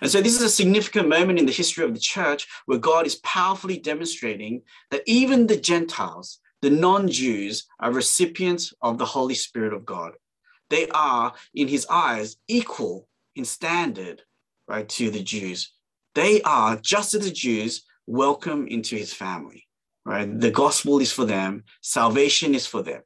And 0.00 0.10
so, 0.10 0.20
this 0.20 0.34
is 0.34 0.42
a 0.42 0.48
significant 0.48 1.08
moment 1.08 1.38
in 1.38 1.46
the 1.46 1.52
history 1.52 1.84
of 1.84 1.94
the 1.94 2.00
church 2.00 2.46
where 2.66 2.78
God 2.78 3.06
is 3.06 3.16
powerfully 3.16 3.78
demonstrating 3.78 4.62
that 4.90 5.02
even 5.06 5.46
the 5.46 5.56
Gentiles, 5.56 6.38
the 6.62 6.70
non 6.70 7.08
Jews, 7.08 7.66
are 7.80 7.92
recipients 7.92 8.72
of 8.80 8.98
the 8.98 9.04
Holy 9.04 9.34
Spirit 9.34 9.72
of 9.72 9.84
God. 9.84 10.12
They 10.70 10.88
are, 10.88 11.34
in 11.54 11.68
his 11.68 11.86
eyes, 11.90 12.36
equal 12.48 13.08
in 13.36 13.44
standard, 13.44 14.22
right, 14.68 14.88
to 14.90 15.10
the 15.10 15.22
Jews. 15.22 15.72
They 16.14 16.40
are, 16.42 16.76
just 16.76 17.14
as 17.14 17.24
the 17.24 17.30
Jews, 17.30 17.84
welcome 18.06 18.66
into 18.66 18.96
his 18.96 19.12
family, 19.12 19.66
right? 20.04 20.40
The 20.40 20.50
gospel 20.50 20.98
is 21.00 21.12
for 21.12 21.24
them, 21.24 21.64
salvation 21.80 22.54
is 22.54 22.66
for 22.66 22.82
them 22.82 23.02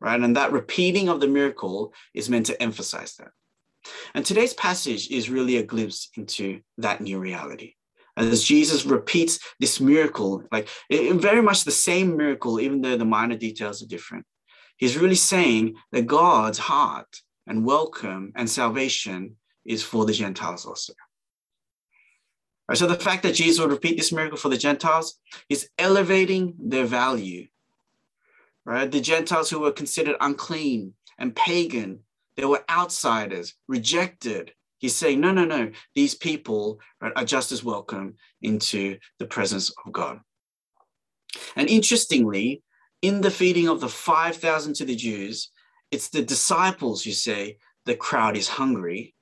right? 0.00 0.20
And 0.20 0.36
that 0.36 0.52
repeating 0.52 1.08
of 1.08 1.20
the 1.20 1.28
miracle 1.28 1.92
is 2.14 2.30
meant 2.30 2.46
to 2.46 2.60
emphasize 2.62 3.16
that. 3.16 3.30
And 4.14 4.24
today's 4.24 4.54
passage 4.54 5.10
is 5.10 5.30
really 5.30 5.56
a 5.56 5.62
glimpse 5.62 6.10
into 6.16 6.60
that 6.78 7.00
new 7.00 7.18
reality. 7.18 7.74
As 8.16 8.42
Jesus 8.42 8.84
repeats 8.84 9.38
this 9.60 9.80
miracle, 9.80 10.44
like 10.52 10.68
very 10.90 11.40
much 11.40 11.64
the 11.64 11.70
same 11.70 12.16
miracle, 12.16 12.60
even 12.60 12.80
though 12.80 12.96
the 12.96 13.04
minor 13.04 13.36
details 13.36 13.82
are 13.82 13.86
different, 13.86 14.26
he's 14.76 14.98
really 14.98 15.14
saying 15.14 15.76
that 15.92 16.06
God's 16.06 16.58
heart 16.58 17.22
and 17.46 17.64
welcome 17.64 18.32
and 18.34 18.50
salvation 18.50 19.36
is 19.64 19.82
for 19.82 20.04
the 20.04 20.12
Gentiles 20.12 20.66
also. 20.66 20.92
Right, 22.70 22.78
so 22.78 22.86
the 22.86 22.94
fact 22.94 23.24
that 23.24 23.34
Jesus 23.34 23.60
would 23.60 23.72
repeat 23.72 23.98
this 23.98 24.12
miracle 24.12 24.38
for 24.38 24.48
the 24.48 24.56
Gentiles 24.56 25.18
is 25.48 25.68
elevating 25.76 26.54
their 26.58 26.86
value 26.86 27.48
right? 28.64 28.90
The 28.90 29.00
Gentiles 29.00 29.50
who 29.50 29.60
were 29.60 29.72
considered 29.72 30.16
unclean 30.20 30.94
and 31.18 31.34
pagan, 31.34 32.00
they 32.36 32.44
were 32.44 32.64
outsiders, 32.70 33.54
rejected. 33.68 34.52
He's 34.78 34.96
saying, 34.96 35.20
no, 35.20 35.32
no, 35.32 35.44
no, 35.44 35.70
these 35.94 36.14
people 36.14 36.80
right, 37.00 37.12
are 37.16 37.24
just 37.24 37.52
as 37.52 37.64
welcome 37.64 38.14
into 38.42 38.98
the 39.18 39.26
presence 39.26 39.72
of 39.84 39.92
God. 39.92 40.20
And 41.56 41.68
interestingly, 41.68 42.62
in 43.02 43.20
the 43.20 43.30
feeding 43.30 43.68
of 43.68 43.80
the 43.80 43.88
5,000 43.88 44.74
to 44.74 44.84
the 44.84 44.96
Jews, 44.96 45.50
it's 45.90 46.08
the 46.08 46.22
disciples 46.22 47.02
who 47.02 47.12
say 47.12 47.58
the 47.86 47.96
crowd 47.96 48.36
is 48.36 48.48
hungry. 48.48 49.14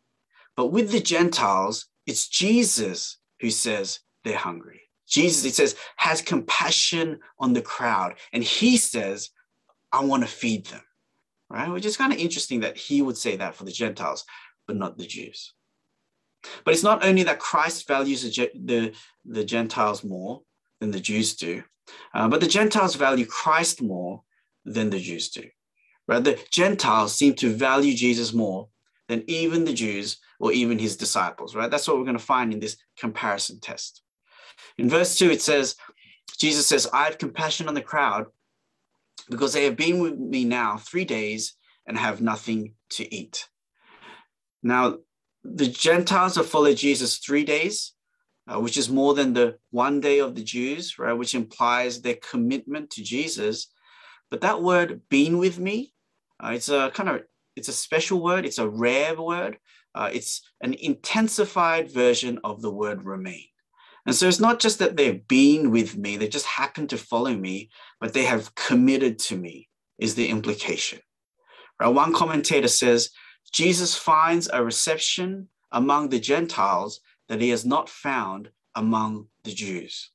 But 0.56 0.72
with 0.72 0.90
the 0.90 1.00
Gentiles, 1.00 1.86
it's 2.06 2.28
Jesus 2.28 3.18
who 3.40 3.50
says 3.50 4.00
they're 4.24 4.36
hungry. 4.36 4.82
Jesus, 5.08 5.42
he 5.42 5.50
says, 5.50 5.74
has 5.96 6.20
compassion 6.20 7.20
on 7.38 7.52
the 7.52 7.62
crowd. 7.62 8.16
And 8.32 8.44
he 8.44 8.76
says, 8.76 9.30
I 9.90 10.04
want 10.04 10.22
to 10.22 10.28
feed 10.28 10.66
them, 10.66 10.82
right? 11.48 11.70
Which 11.70 11.86
is 11.86 11.96
kind 11.96 12.12
of 12.12 12.18
interesting 12.18 12.60
that 12.60 12.76
he 12.76 13.00
would 13.00 13.16
say 13.16 13.36
that 13.36 13.54
for 13.54 13.64
the 13.64 13.72
Gentiles, 13.72 14.24
but 14.66 14.76
not 14.76 14.98
the 14.98 15.06
Jews. 15.06 15.54
But 16.64 16.74
it's 16.74 16.82
not 16.82 17.04
only 17.04 17.22
that 17.24 17.40
Christ 17.40 17.88
values 17.88 18.22
the, 18.22 18.50
the, 18.54 18.92
the 19.24 19.44
Gentiles 19.44 20.04
more 20.04 20.42
than 20.80 20.90
the 20.90 21.00
Jews 21.00 21.34
do, 21.34 21.62
uh, 22.14 22.28
but 22.28 22.40
the 22.40 22.46
Gentiles 22.46 22.94
value 22.94 23.24
Christ 23.24 23.82
more 23.82 24.22
than 24.64 24.90
the 24.90 25.00
Jews 25.00 25.30
do. 25.30 25.44
Right? 26.06 26.22
The 26.22 26.38
Gentiles 26.50 27.14
seem 27.14 27.34
to 27.36 27.54
value 27.54 27.94
Jesus 27.94 28.32
more 28.32 28.68
than 29.08 29.24
even 29.26 29.64
the 29.64 29.72
Jews 29.72 30.18
or 30.38 30.52
even 30.52 30.78
his 30.78 30.96
disciples, 30.96 31.54
right? 31.54 31.70
That's 31.70 31.88
what 31.88 31.96
we're 31.96 32.04
going 32.04 32.18
to 32.18 32.22
find 32.22 32.52
in 32.52 32.60
this 32.60 32.76
comparison 32.98 33.60
test. 33.60 34.02
In 34.76 34.88
verse 34.88 35.16
2, 35.16 35.30
it 35.30 35.42
says, 35.42 35.76
Jesus 36.38 36.66
says, 36.66 36.88
I 36.92 37.04
have 37.04 37.18
compassion 37.18 37.68
on 37.68 37.74
the 37.74 37.80
crowd 37.80 38.26
because 39.30 39.52
they 39.52 39.64
have 39.64 39.76
been 39.76 40.00
with 40.00 40.18
me 40.18 40.44
now 40.44 40.76
three 40.76 41.04
days 41.04 41.54
and 41.86 41.96
have 41.98 42.20
nothing 42.20 42.74
to 42.90 43.14
eat. 43.14 43.48
Now, 44.62 44.98
the 45.42 45.66
Gentiles 45.66 46.36
have 46.36 46.48
followed 46.48 46.76
Jesus 46.76 47.18
three 47.18 47.44
days, 47.44 47.92
uh, 48.46 48.60
which 48.60 48.76
is 48.76 48.90
more 48.90 49.14
than 49.14 49.32
the 49.32 49.56
one 49.70 50.00
day 50.00 50.18
of 50.18 50.34
the 50.34 50.42
Jews, 50.42 50.98
right? 50.98 51.12
Which 51.12 51.34
implies 51.34 52.00
their 52.00 52.16
commitment 52.16 52.90
to 52.90 53.02
Jesus. 53.02 53.68
But 54.30 54.42
that 54.42 54.62
word, 54.62 55.02
been 55.08 55.38
with 55.38 55.58
me, 55.58 55.94
uh, 56.42 56.52
it's 56.54 56.68
a 56.68 56.90
kind 56.94 57.08
of 57.08 57.22
it's 57.58 57.68
a 57.68 57.72
special 57.72 58.22
word, 58.22 58.46
it's 58.46 58.58
a 58.58 58.68
rare 58.68 59.20
word, 59.20 59.58
uh, 59.94 60.08
it's 60.12 60.42
an 60.60 60.74
intensified 60.74 61.90
version 61.90 62.38
of 62.44 62.62
the 62.62 62.70
word 62.70 63.04
remain. 63.04 63.44
And 64.06 64.14
so 64.14 64.26
it's 64.26 64.40
not 64.40 64.60
just 64.60 64.78
that 64.78 64.96
they've 64.96 65.26
been 65.28 65.70
with 65.70 65.96
me, 65.96 66.16
they 66.16 66.28
just 66.28 66.46
happen 66.46 66.86
to 66.88 66.96
follow 66.96 67.34
me, 67.34 67.68
but 68.00 68.14
they 68.14 68.24
have 68.24 68.54
committed 68.54 69.18
to 69.20 69.36
me, 69.36 69.68
is 69.98 70.14
the 70.14 70.28
implication. 70.28 71.00
Right? 71.80 71.88
One 71.88 72.14
commentator 72.14 72.68
says 72.68 73.10
Jesus 73.52 73.94
finds 73.94 74.48
a 74.50 74.64
reception 74.64 75.48
among 75.72 76.08
the 76.08 76.20
Gentiles 76.20 77.00
that 77.28 77.40
he 77.40 77.50
has 77.50 77.66
not 77.66 77.88
found 77.88 78.50
among 78.74 79.26
the 79.44 79.52
Jews. 79.52 80.10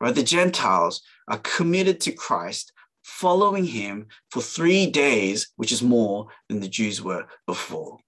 Right? 0.00 0.14
The 0.14 0.22
Gentiles 0.22 1.02
are 1.28 1.38
committed 1.38 2.00
to 2.00 2.12
Christ, 2.12 2.71
following 3.02 3.64
him 3.64 4.06
for 4.30 4.40
three 4.40 4.86
days, 4.86 5.52
which 5.56 5.72
is 5.72 5.82
more 5.82 6.28
than 6.48 6.60
the 6.60 6.68
Jews 6.68 7.02
were 7.02 7.26
before. 7.46 7.98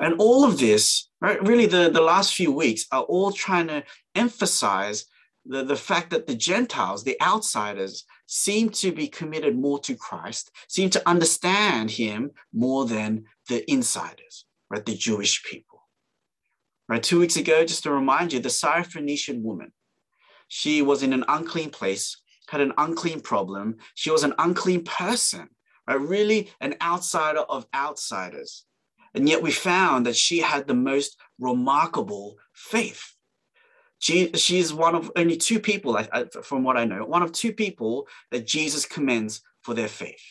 And 0.00 0.14
all 0.18 0.44
of 0.44 0.58
this, 0.58 1.10
right, 1.20 1.42
really 1.46 1.66
the, 1.66 1.90
the 1.90 2.00
last 2.00 2.34
few 2.34 2.52
weeks 2.52 2.86
are 2.90 3.02
all 3.02 3.32
trying 3.32 3.68
to 3.68 3.84
emphasize 4.14 5.04
the, 5.44 5.64
the 5.64 5.76
fact 5.76 6.10
that 6.10 6.26
the 6.26 6.34
Gentiles, 6.34 7.04
the 7.04 7.20
outsiders, 7.20 8.04
seem 8.26 8.70
to 8.70 8.92
be 8.92 9.08
committed 9.08 9.56
more 9.56 9.78
to 9.80 9.94
Christ, 9.94 10.50
seem 10.68 10.90
to 10.90 11.08
understand 11.08 11.90
him 11.90 12.30
more 12.52 12.84
than 12.86 13.24
the 13.48 13.68
insiders, 13.70 14.44
right, 14.70 14.84
the 14.84 14.94
Jewish 14.94 15.42
people. 15.44 15.88
Right, 16.88 17.02
two 17.02 17.18
weeks 17.20 17.36
ago, 17.36 17.66
just 17.66 17.82
to 17.82 17.90
remind 17.90 18.32
you, 18.32 18.40
the 18.40 18.48
Syrophoenician 18.48 19.42
woman, 19.42 19.72
she 20.48 20.80
was 20.80 21.02
in 21.02 21.12
an 21.12 21.24
unclean 21.28 21.68
place, 21.68 22.16
had 22.48 22.60
an 22.60 22.72
unclean 22.78 23.20
problem. 23.20 23.76
She 23.94 24.10
was 24.10 24.24
an 24.24 24.34
unclean 24.38 24.84
person, 24.84 25.48
right? 25.86 26.00
Really 26.00 26.50
an 26.60 26.74
outsider 26.80 27.40
of 27.40 27.66
outsiders. 27.74 28.64
And 29.14 29.28
yet 29.28 29.42
we 29.42 29.50
found 29.50 30.06
that 30.06 30.16
she 30.16 30.38
had 30.38 30.66
the 30.66 30.74
most 30.74 31.18
remarkable 31.38 32.36
faith. 32.54 33.14
She, 33.98 34.30
she's 34.32 34.72
one 34.72 34.94
of 34.94 35.10
only 35.16 35.36
two 35.36 35.60
people, 35.60 35.96
uh, 35.96 36.24
from 36.42 36.64
what 36.64 36.76
I 36.76 36.84
know, 36.84 37.04
one 37.04 37.22
of 37.22 37.32
two 37.32 37.52
people 37.52 38.06
that 38.30 38.46
Jesus 38.46 38.86
commends 38.86 39.42
for 39.62 39.74
their 39.74 39.88
faith. 39.88 40.22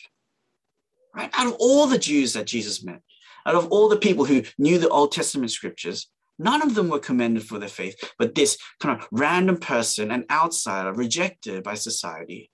Right? 1.14 1.30
Out 1.34 1.46
of 1.46 1.56
all 1.60 1.86
the 1.86 1.98
Jews 1.98 2.32
that 2.32 2.46
Jesus 2.46 2.82
met, 2.82 3.02
out 3.46 3.54
of 3.54 3.68
all 3.68 3.88
the 3.88 3.96
people 3.96 4.24
who 4.24 4.42
knew 4.58 4.78
the 4.78 4.88
Old 4.88 5.12
Testament 5.12 5.50
scriptures, 5.50 6.08
none 6.38 6.62
of 6.62 6.74
them 6.74 6.88
were 6.88 6.98
commended 6.98 7.44
for 7.44 7.58
their 7.58 7.68
faith. 7.68 7.96
But 8.18 8.34
this 8.34 8.58
kind 8.80 9.00
of 9.00 9.08
random 9.10 9.58
person, 9.58 10.10
an 10.10 10.24
outsider, 10.30 10.92
rejected 10.92 11.62
by 11.62 11.74
society, 11.74 12.50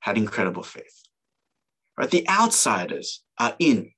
had 0.00 0.18
incredible 0.18 0.62
faith. 0.62 1.02
Right? 1.98 2.10
The 2.10 2.28
outsiders 2.28 3.22
are 3.38 3.56
in, 3.58 3.92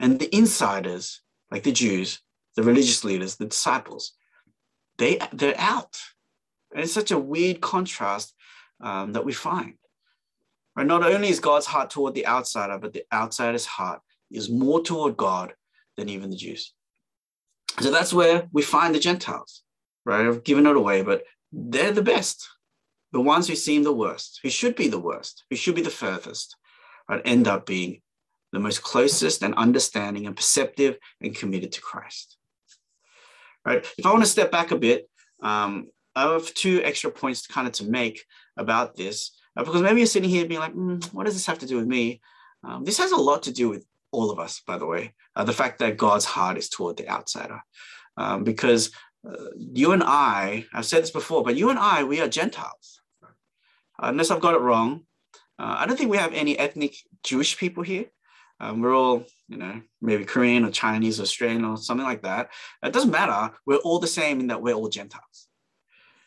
and 0.00 0.18
the 0.18 0.34
insiders, 0.34 1.20
like 1.50 1.62
the 1.62 1.72
Jews, 1.72 2.20
the 2.56 2.62
religious 2.62 3.04
leaders, 3.04 3.36
the 3.36 3.46
disciples, 3.46 4.12
they, 4.98 5.18
they're 5.32 5.58
out. 5.58 5.98
And 6.72 6.82
it's 6.82 6.92
such 6.92 7.10
a 7.10 7.18
weird 7.18 7.60
contrast 7.60 8.34
um, 8.80 9.12
that 9.12 9.24
we 9.24 9.32
find. 9.32 9.74
Right? 10.74 10.86
Not 10.86 11.02
only 11.02 11.28
is 11.28 11.40
God's 11.40 11.66
heart 11.66 11.90
toward 11.90 12.14
the 12.14 12.26
outsider, 12.26 12.78
but 12.78 12.92
the 12.92 13.04
outsider's 13.12 13.66
heart 13.66 14.00
is 14.30 14.50
more 14.50 14.82
toward 14.82 15.16
God 15.16 15.54
than 15.96 16.08
even 16.08 16.30
the 16.30 16.36
Jews. 16.36 16.72
So 17.80 17.90
that's 17.90 18.12
where 18.12 18.48
we 18.52 18.62
find 18.62 18.94
the 18.94 19.00
Gentiles, 19.00 19.62
right? 20.04 20.26
I've 20.26 20.44
given 20.44 20.66
it 20.66 20.76
away, 20.76 21.02
but 21.02 21.24
they're 21.52 21.92
the 21.92 22.02
best. 22.02 22.48
The 23.12 23.20
ones 23.20 23.48
who 23.48 23.54
seem 23.54 23.82
the 23.82 23.92
worst, 23.92 24.40
who 24.42 24.50
should 24.50 24.74
be 24.74 24.88
the 24.88 24.98
worst, 24.98 25.44
who 25.50 25.56
should 25.56 25.74
be 25.74 25.82
the 25.82 25.90
furthest, 25.90 26.56
right, 27.08 27.22
end 27.24 27.48
up 27.48 27.66
being 27.66 28.00
the 28.52 28.60
most 28.60 28.82
closest 28.82 29.42
and 29.42 29.54
understanding 29.54 30.26
and 30.26 30.36
perceptive 30.36 30.96
and 31.20 31.34
committed 31.34 31.72
to 31.72 31.80
Christ. 31.80 32.36
Right. 33.64 33.86
If 33.96 34.04
I 34.04 34.10
want 34.10 34.24
to 34.24 34.30
step 34.30 34.50
back 34.50 34.70
a 34.70 34.76
bit, 34.76 35.08
um, 35.42 35.88
I 36.14 36.22
have 36.22 36.52
two 36.52 36.82
extra 36.82 37.10
points 37.10 37.42
to 37.42 37.52
kind 37.52 37.66
of 37.66 37.72
to 37.74 37.84
make 37.84 38.24
about 38.56 38.96
this, 38.96 39.38
uh, 39.56 39.64
because 39.64 39.82
maybe 39.82 40.00
you're 40.00 40.06
sitting 40.06 40.28
here 40.28 40.46
being 40.46 40.60
like, 40.60 40.74
mm, 40.74 41.02
what 41.14 41.24
does 41.24 41.34
this 41.34 41.46
have 41.46 41.60
to 41.60 41.66
do 41.66 41.76
with 41.76 41.86
me? 41.86 42.20
Um, 42.64 42.84
this 42.84 42.98
has 42.98 43.12
a 43.12 43.16
lot 43.16 43.44
to 43.44 43.52
do 43.52 43.68
with 43.68 43.86
all 44.12 44.30
of 44.30 44.38
us, 44.38 44.60
by 44.66 44.78
the 44.78 44.86
way. 44.86 45.14
Uh, 45.34 45.44
the 45.44 45.52
fact 45.52 45.78
that 45.78 45.96
God's 45.96 46.24
heart 46.24 46.56
is 46.58 46.68
toward 46.68 46.96
the 46.96 47.08
outsider, 47.08 47.60
um, 48.16 48.44
because 48.44 48.90
uh, 49.28 49.50
you 49.56 49.92
and 49.92 50.02
I, 50.04 50.66
I've 50.72 50.86
said 50.86 51.02
this 51.02 51.10
before, 51.10 51.42
but 51.42 51.56
you 51.56 51.70
and 51.70 51.78
I, 51.78 52.04
we 52.04 52.20
are 52.20 52.28
Gentiles. 52.28 53.00
unless 53.98 54.30
I've 54.30 54.40
got 54.40 54.54
it 54.54 54.60
wrong, 54.60 55.02
uh, 55.58 55.76
I 55.78 55.86
don't 55.86 55.96
think 55.96 56.10
we 56.10 56.16
have 56.18 56.34
any 56.34 56.58
ethnic 56.58 56.96
Jewish 57.22 57.56
people 57.56 57.82
here. 57.82 58.06
Um, 58.60 58.80
we're 58.80 58.94
all, 58.94 59.24
you 59.48 59.56
know, 59.56 59.82
maybe 60.00 60.24
Korean 60.24 60.64
or 60.64 60.70
Chinese 60.70 61.18
or 61.18 61.24
Australian 61.24 61.64
or 61.64 61.76
something 61.76 62.06
like 62.06 62.22
that. 62.22 62.50
It 62.82 62.92
doesn't 62.92 63.10
matter. 63.10 63.54
We're 63.66 63.76
all 63.78 63.98
the 63.98 64.06
same 64.06 64.40
in 64.40 64.48
that 64.48 64.62
we're 64.62 64.74
all 64.74 64.88
Gentiles. 64.88 65.48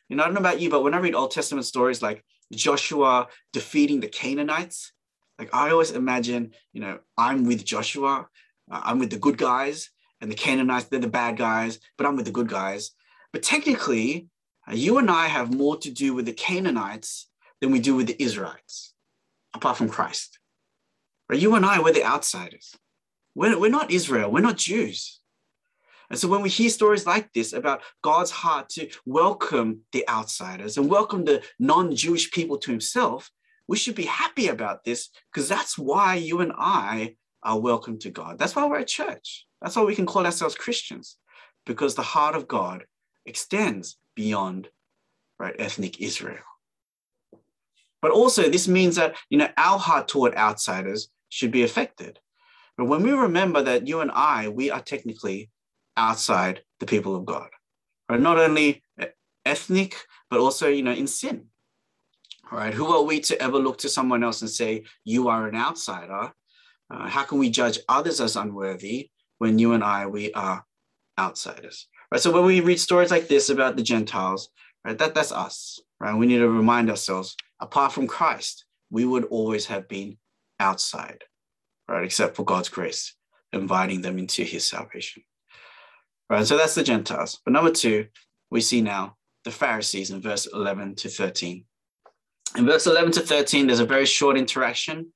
You 0.10 0.15
know, 0.15 0.24
I 0.24 0.26
don't 0.28 0.36
know 0.36 0.41
about 0.41 0.60
you, 0.60 0.69
but 0.69 0.84
when 0.84 0.93
I 0.93 0.98
read 0.98 1.15
Old 1.15 1.32
Testament 1.32 1.65
stories 1.65 2.02
like 2.02 2.24
Joshua 2.52 3.28
defeating 3.54 4.02
the 4.02 4.08
Canaanites, 4.08 4.91
like 5.38 5.54
I 5.54 5.71
always 5.71 5.91
imagine, 5.91 6.52
you 6.74 6.82
know, 6.82 7.00
I'm 7.17 7.45
with 7.45 7.65
Joshua, 7.65 8.28
uh, 8.71 8.82
I'm 8.84 9.00
with 9.00 9.10
the 9.10 9.19
good 9.19 9.38
guys, 9.38 9.89
and 10.21 10.32
the 10.32 10.36
Canaanites, 10.36 10.86
they're 10.86 11.00
the 11.00 11.08
bad 11.08 11.38
guys, 11.38 11.80
but 11.98 12.08
I'm 12.08 12.15
with 12.15 12.26
the 12.26 12.32
good 12.32 12.48
guys. 12.48 12.91
But 13.34 13.43
technically, 13.43 14.28
uh, 14.67 14.74
you 14.74 14.98
and 14.98 15.10
I 15.12 15.28
have 15.28 15.54
more 15.54 15.78
to 15.78 15.91
do 15.91 16.13
with 16.13 16.26
the 16.26 16.34
Canaanites 16.34 17.30
than 17.62 17.71
we 17.71 17.80
do 17.80 17.95
with 17.95 18.08
the 18.08 18.21
Israelites, 18.21 18.93
apart 19.54 19.78
from 19.78 19.89
Christ. 19.89 20.39
Right? 21.30 21.39
You 21.39 21.56
and 21.56 21.65
I, 21.65 21.82
we're 21.82 21.93
the 21.93 22.06
outsiders. 22.06 22.76
We're, 23.36 23.60
we're 23.60 23.69
not 23.69 23.91
Israel, 23.91 24.32
we're 24.32 24.39
not 24.39 24.58
Jews. 24.58 25.19
And 26.10 26.19
so 26.19 26.28
when 26.28 26.41
we 26.41 26.50
hear 26.50 26.69
stories 26.69 27.08
like 27.08 27.34
this 27.34 27.52
about 27.52 27.82
God's 28.04 28.30
heart 28.30 28.69
to 28.69 28.89
welcome 29.06 29.82
the 29.91 30.08
outsiders 30.08 30.78
and 30.78 30.88
welcome 30.89 31.26
the 31.26 31.41
non 31.60 31.95
Jewish 31.95 32.32
people 32.32 32.58
to 32.60 32.71
himself, 32.71 33.32
we 33.67 33.78
should 33.78 33.95
be 33.95 34.06
happy 34.06 34.47
about 34.47 34.84
this 34.84 35.10
because 35.32 35.49
that's 35.49 35.78
why 35.78 36.15
you 36.15 36.41
and 36.41 36.54
I 36.56 37.15
are 37.43 37.60
welcome 37.60 37.99
to 37.99 38.10
God. 38.10 38.38
That's 38.38 38.56
why 38.56 38.65
we're 38.65 38.80
a 38.80 38.86
church. 38.86 39.45
That's 39.62 39.75
why 39.75 39.84
we 39.84 39.95
can 39.95 40.06
call 40.06 40.25
ourselves 40.25 40.56
Christians 40.56 41.17
because 41.65 41.95
the 41.95 42.01
heart 42.01 42.36
of 42.36 42.47
God 42.47 42.86
extends 43.25 43.97
beyond 44.15 44.69
right 45.39 45.56
ethnic 45.60 46.01
Israel. 46.01 46.43
But 48.01 48.12
also 48.12 48.49
this 48.49 48.67
means 48.67 48.95
that 48.97 49.15
you 49.30 49.38
know 49.38 49.49
our 49.58 49.80
heart 49.80 50.08
toward 50.08 50.36
outsiders 50.36 51.10
should 51.30 51.51
be 51.51 51.63
affected. 51.63 52.19
But 52.78 52.86
when 52.86 53.04
we 53.04 53.12
remember 53.12 53.62
that 53.63 53.88
you 53.88 54.01
and 54.01 54.12
I, 54.12 54.49
we 54.49 54.69
are 54.69 54.82
technically 54.82 55.49
outside 55.97 56.62
the 56.80 56.86
people 56.86 57.15
of 57.15 57.25
God, 57.25 57.49
right? 58.10 58.19
Not 58.19 58.38
only 58.38 58.84
eh, 58.99 59.08
ethnic, 59.45 59.95
but 60.30 60.39
also, 60.39 60.67
you 60.67 60.84
know, 60.84 60.91
in 60.91 61.08
sin. 61.08 61.45
All 62.51 62.60
right, 62.60 62.73
who 62.73 62.86
are 62.88 63.01
we 63.01 63.19
to 63.21 63.41
ever 63.41 63.58
look 63.58 63.79
to 63.79 63.89
someone 63.89 64.23
else 64.23 64.41
and 64.41 64.49
say, 64.49 64.84
you 65.03 65.29
are 65.29 65.47
an 65.47 65.55
outsider? 65.55 66.31
Uh, 66.91 67.08
how 67.08 67.23
can 67.23 67.39
we 67.39 67.49
judge 67.49 67.79
others 67.89 68.21
as 68.21 68.36
unworthy 68.36 69.10
when 69.39 69.58
you 69.58 69.73
and 69.73 69.84
I, 69.84 70.05
we 70.05 70.31
are 70.34 70.63
outsiders? 71.19 71.88
Right. 72.12 72.21
So 72.21 72.31
when 72.31 72.45
we 72.45 72.60
read 72.60 72.79
stories 72.79 73.10
like 73.10 73.27
this 73.27 73.49
about 73.49 73.75
the 73.75 73.84
Gentiles, 73.84 74.49
right, 74.86 74.97
that, 74.97 75.15
that's 75.15 75.31
us, 75.31 75.79
right? 75.99 76.15
We 76.15 76.27
need 76.27 76.38
to 76.38 76.49
remind 76.49 76.89
ourselves, 76.91 77.36
apart 77.60 77.93
from 77.93 78.05
Christ, 78.05 78.65
we 78.91 79.05
would 79.05 79.25
always 79.25 79.65
have 79.65 79.88
been 79.88 80.17
outside, 80.60 81.23
right? 81.89 82.05
Except 82.05 82.36
for 82.36 82.45
God's 82.45 82.69
grace, 82.69 83.15
inviting 83.53 84.01
them 84.01 84.19
into 84.19 84.43
his 84.43 84.69
salvation. 84.69 85.23
Right. 86.29 86.45
So 86.45 86.58
that's 86.58 86.75
the 86.75 86.84
Gentiles. 86.84 87.39
But 87.43 87.53
number 87.53 87.71
two, 87.71 88.08
we 88.51 88.62
see 88.62 88.81
now 88.81 89.17
the 89.43 89.51
Pharisees 89.51 90.12
in 90.12 90.21
verse 90.21 90.47
11 90.51 90.95
to 90.95 91.10
13. 91.10 91.65
In 92.58 92.65
verse 92.65 92.88
11 92.88 93.12
to 93.13 93.21
13, 93.21 93.67
there's 93.67 93.79
a 93.79 93.86
very 93.86 94.05
short 94.05 94.38
interaction. 94.38 95.12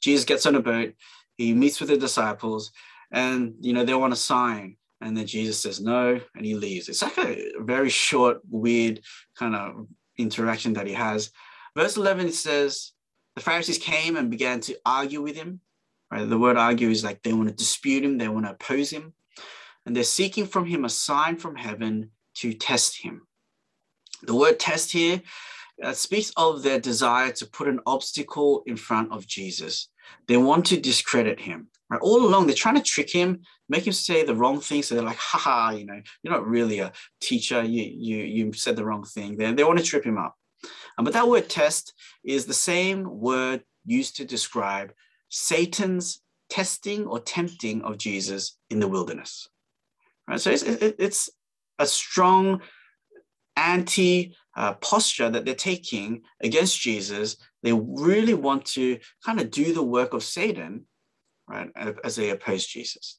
Jesus 0.00 0.24
gets 0.24 0.46
on 0.46 0.56
a 0.56 0.62
boat, 0.62 0.94
he 1.36 1.54
meets 1.54 1.78
with 1.78 1.90
the 1.90 1.96
disciples, 1.96 2.72
and 3.10 3.54
you 3.60 3.72
know, 3.72 3.84
they 3.84 3.94
want 3.94 4.12
a 4.12 4.16
sign. 4.16 4.76
And 5.00 5.16
then 5.16 5.26
Jesus 5.26 5.58
says 5.58 5.80
no, 5.80 6.20
and 6.34 6.44
he 6.44 6.54
leaves. 6.54 6.88
It's 6.88 7.02
like 7.02 7.16
a 7.18 7.52
very 7.60 7.88
short, 7.88 8.40
weird 8.50 9.00
kind 9.34 9.56
of 9.56 9.86
interaction 10.18 10.74
that 10.74 10.86
he 10.86 10.92
has. 10.92 11.32
Verse 11.74 11.96
11 11.96 12.32
says, 12.32 12.92
The 13.34 13.40
Pharisees 13.40 13.78
came 13.78 14.16
and 14.16 14.30
began 14.30 14.60
to 14.60 14.76
argue 14.84 15.22
with 15.22 15.36
him. 15.36 15.60
Right? 16.10 16.28
The 16.28 16.38
word 16.38 16.58
argue 16.58 16.90
is 16.90 17.04
like 17.04 17.22
they 17.22 17.32
want 17.32 17.48
to 17.48 17.54
dispute 17.54 18.04
him, 18.04 18.18
they 18.18 18.28
want 18.28 18.44
to 18.44 18.52
oppose 18.52 18.90
him. 18.90 19.14
And 19.86 19.96
they're 19.96 20.04
seeking 20.04 20.46
from 20.46 20.66
him 20.66 20.84
a 20.84 20.90
sign 20.90 21.36
from 21.36 21.56
heaven 21.56 22.10
to 22.34 22.52
test 22.52 23.00
him. 23.00 23.26
The 24.22 24.34
word 24.34 24.58
test 24.58 24.92
here 24.92 25.22
uh, 25.82 25.92
speaks 25.92 26.32
of 26.36 26.62
their 26.62 26.78
desire 26.78 27.32
to 27.32 27.46
put 27.46 27.68
an 27.68 27.80
obstacle 27.86 28.62
in 28.66 28.76
front 28.76 29.12
of 29.12 29.26
Jesus. 29.26 29.88
They 30.28 30.36
want 30.36 30.66
to 30.66 30.80
discredit 30.80 31.40
him. 31.40 31.68
Right? 31.88 32.00
All 32.00 32.24
along, 32.24 32.46
they're 32.46 32.54
trying 32.54 32.76
to 32.76 32.82
trick 32.82 33.10
him, 33.10 33.40
make 33.68 33.86
him 33.86 33.92
say 33.92 34.24
the 34.24 34.34
wrong 34.34 34.60
thing. 34.60 34.82
So 34.82 34.94
they're 34.94 35.04
like, 35.04 35.16
haha, 35.16 35.70
you 35.70 35.86
know, 35.86 36.00
you're 36.22 36.32
not 36.32 36.46
really 36.46 36.80
a 36.80 36.92
teacher. 37.20 37.62
You, 37.62 37.82
you, 37.82 38.16
you 38.24 38.52
said 38.52 38.76
the 38.76 38.84
wrong 38.84 39.04
thing. 39.04 39.36
They, 39.36 39.52
they 39.52 39.64
want 39.64 39.78
to 39.78 39.84
trip 39.84 40.04
him 40.04 40.18
up. 40.18 40.36
Um, 40.98 41.04
but 41.04 41.14
that 41.14 41.28
word 41.28 41.48
test 41.48 41.94
is 42.24 42.46
the 42.46 42.54
same 42.54 43.20
word 43.20 43.62
used 43.84 44.16
to 44.16 44.24
describe 44.24 44.92
Satan's 45.30 46.20
testing 46.48 47.06
or 47.06 47.20
tempting 47.20 47.82
of 47.82 47.98
Jesus 47.98 48.58
in 48.68 48.80
the 48.80 48.88
wilderness. 48.88 49.48
Right? 50.28 50.40
So 50.40 50.50
it's, 50.50 50.62
it's 50.62 51.30
a 51.78 51.86
strong 51.86 52.60
anti 53.56 54.34
uh, 54.56 54.74
posture 54.74 55.30
that 55.30 55.44
they're 55.44 55.54
taking 55.54 56.22
against 56.42 56.80
Jesus. 56.80 57.36
They 57.62 57.72
really 57.72 58.34
want 58.34 58.64
to 58.66 58.98
kind 59.24 59.40
of 59.40 59.50
do 59.50 59.72
the 59.72 59.82
work 59.82 60.12
of 60.12 60.22
Satan, 60.22 60.86
right, 61.48 61.70
as 62.04 62.16
they 62.16 62.30
oppose 62.30 62.66
Jesus. 62.66 63.18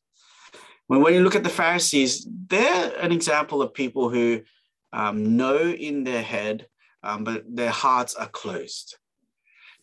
When, 0.88 1.02
when 1.02 1.14
you 1.14 1.24
look 1.24 1.36
at 1.36 1.44
the 1.44 1.50
Pharisees, 1.50 2.28
they're 2.48 2.94
an 3.00 3.12
example 3.12 3.62
of 3.62 3.74
people 3.74 4.10
who 4.10 4.42
um, 4.94 5.38
know 5.38 5.58
in 5.58 6.04
their 6.04 6.22
head, 6.22 6.68
um, 7.04 7.24
but 7.24 7.44
their 7.48 7.72
hearts 7.72 8.16
are 8.16 8.28
closed. 8.28 8.98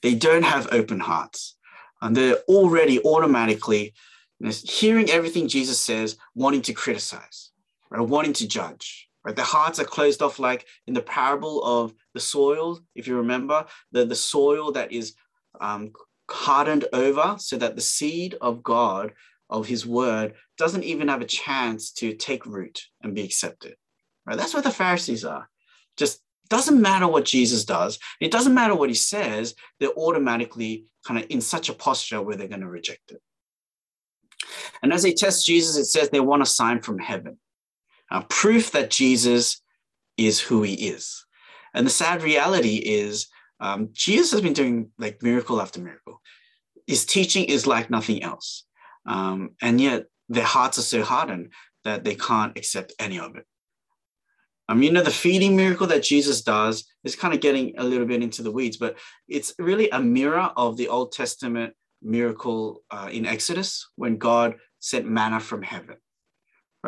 They 0.02 0.14
don't 0.14 0.44
have 0.44 0.72
open 0.72 1.00
hearts. 1.00 1.56
And 2.00 2.16
they're 2.16 2.36
already 2.48 3.02
automatically 3.02 3.94
you 4.38 4.46
know, 4.46 4.52
hearing 4.64 5.10
everything 5.10 5.48
Jesus 5.48 5.80
says, 5.80 6.16
wanting 6.34 6.62
to 6.62 6.72
criticize, 6.72 7.50
right? 7.90 8.00
wanting 8.00 8.34
to 8.34 8.46
judge. 8.46 9.07
Right? 9.28 9.36
Their 9.36 9.44
hearts 9.44 9.78
are 9.78 9.84
closed 9.84 10.22
off, 10.22 10.38
like 10.38 10.64
in 10.86 10.94
the 10.94 11.02
parable 11.02 11.62
of 11.62 11.92
the 12.14 12.20
soil, 12.20 12.80
if 12.94 13.06
you 13.06 13.14
remember, 13.18 13.66
the, 13.92 14.06
the 14.06 14.14
soil 14.14 14.72
that 14.72 14.90
is 14.90 15.16
um, 15.60 15.92
hardened 16.30 16.86
over 16.94 17.36
so 17.38 17.58
that 17.58 17.76
the 17.76 17.82
seed 17.82 18.36
of 18.40 18.62
God, 18.62 19.12
of 19.50 19.66
his 19.66 19.84
word, 19.84 20.32
doesn't 20.56 20.84
even 20.84 21.08
have 21.08 21.20
a 21.20 21.26
chance 21.26 21.92
to 21.92 22.14
take 22.14 22.46
root 22.46 22.86
and 23.02 23.14
be 23.14 23.22
accepted. 23.22 23.76
Right? 24.24 24.38
That's 24.38 24.54
what 24.54 24.64
the 24.64 24.70
Pharisees 24.70 25.26
are. 25.26 25.46
Just 25.98 26.22
doesn't 26.48 26.80
matter 26.80 27.06
what 27.06 27.26
Jesus 27.26 27.66
does. 27.66 27.98
It 28.22 28.30
doesn't 28.30 28.54
matter 28.54 28.74
what 28.74 28.88
he 28.88 28.94
says. 28.94 29.54
They're 29.78 29.90
automatically 29.90 30.86
kind 31.06 31.22
of 31.22 31.26
in 31.28 31.42
such 31.42 31.68
a 31.68 31.74
posture 31.74 32.22
where 32.22 32.36
they're 32.36 32.48
going 32.48 32.62
to 32.62 32.66
reject 32.66 33.10
it. 33.10 33.20
And 34.82 34.90
as 34.90 35.02
they 35.02 35.12
test 35.12 35.44
Jesus, 35.44 35.76
it 35.76 35.84
says 35.84 36.08
they 36.08 36.20
want 36.20 36.40
a 36.40 36.46
sign 36.46 36.80
from 36.80 36.98
heaven, 36.98 37.36
uh, 38.10 38.22
proof 38.28 38.72
that 38.72 38.90
Jesus 38.90 39.62
is 40.16 40.40
who 40.40 40.62
he 40.62 40.74
is. 40.74 41.24
And 41.74 41.86
the 41.86 41.90
sad 41.90 42.22
reality 42.22 42.76
is, 42.76 43.28
um, 43.60 43.90
Jesus 43.92 44.30
has 44.32 44.40
been 44.40 44.52
doing 44.52 44.90
like 44.98 45.22
miracle 45.22 45.60
after 45.60 45.80
miracle. 45.80 46.20
His 46.86 47.04
teaching 47.04 47.44
is 47.44 47.66
like 47.66 47.90
nothing 47.90 48.22
else. 48.22 48.64
Um, 49.06 49.50
and 49.60 49.80
yet 49.80 50.06
their 50.28 50.44
hearts 50.44 50.78
are 50.78 50.82
so 50.82 51.02
hardened 51.02 51.52
that 51.84 52.04
they 52.04 52.14
can't 52.14 52.56
accept 52.56 52.92
any 52.98 53.18
of 53.18 53.36
it. 53.36 53.46
Um, 54.68 54.82
you 54.82 54.92
know, 54.92 55.02
the 55.02 55.10
feeding 55.10 55.56
miracle 55.56 55.86
that 55.86 56.02
Jesus 56.02 56.42
does 56.42 56.84
is 57.02 57.16
kind 57.16 57.32
of 57.32 57.40
getting 57.40 57.74
a 57.78 57.84
little 57.84 58.06
bit 58.06 58.22
into 58.22 58.42
the 58.42 58.52
weeds, 58.52 58.76
but 58.76 58.98
it's 59.26 59.54
really 59.58 59.88
a 59.90 60.00
mirror 60.00 60.52
of 60.56 60.76
the 60.76 60.88
Old 60.88 61.12
Testament 61.12 61.72
miracle 62.02 62.82
uh, 62.90 63.08
in 63.10 63.24
Exodus 63.24 63.88
when 63.96 64.18
God 64.18 64.56
sent 64.78 65.08
manna 65.08 65.40
from 65.40 65.62
heaven. 65.62 65.96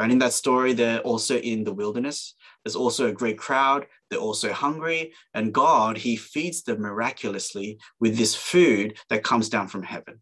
Right 0.00 0.10
in 0.10 0.18
that 0.18 0.32
story, 0.32 0.72
they're 0.72 1.00
also 1.00 1.36
in 1.36 1.64
the 1.64 1.74
wilderness. 1.74 2.34
There's 2.64 2.76
also 2.76 3.08
a 3.08 3.12
great 3.12 3.38
crowd. 3.38 3.86
They're 4.08 4.18
also 4.18 4.52
hungry, 4.52 5.12
and 5.34 5.52
God 5.52 5.98
He 5.98 6.16
feeds 6.16 6.62
them 6.62 6.80
miraculously 6.80 7.78
with 8.00 8.16
this 8.16 8.34
food 8.34 8.98
that 9.10 9.22
comes 9.22 9.48
down 9.48 9.68
from 9.68 9.82
heaven. 9.82 10.20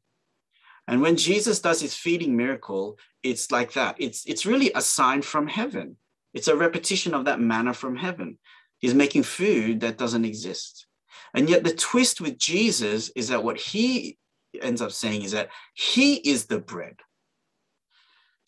And 0.88 1.00
when 1.00 1.16
Jesus 1.16 1.60
does 1.60 1.80
his 1.80 1.94
feeding 1.94 2.36
miracle, 2.36 2.98
it's 3.22 3.50
like 3.50 3.72
that. 3.74 3.96
It's 3.98 4.24
it's 4.26 4.46
really 4.46 4.72
a 4.74 4.80
sign 4.80 5.22
from 5.22 5.46
heaven 5.46 5.96
it's 6.34 6.48
a 6.48 6.56
repetition 6.56 7.14
of 7.14 7.24
that 7.24 7.40
manna 7.40 7.74
from 7.74 7.96
heaven. 7.96 8.38
He's 8.78 8.94
making 8.94 9.24
food 9.24 9.80
that 9.80 9.98
doesn't 9.98 10.24
exist. 10.24 10.86
And 11.34 11.48
yet, 11.48 11.64
the 11.64 11.74
twist 11.74 12.20
with 12.20 12.38
Jesus 12.38 13.10
is 13.10 13.28
that 13.28 13.42
what 13.42 13.58
he 13.58 14.18
ends 14.62 14.80
up 14.80 14.92
saying 14.92 15.22
is 15.22 15.32
that 15.32 15.50
he 15.74 16.16
is 16.16 16.46
the 16.46 16.60
bread. 16.60 16.96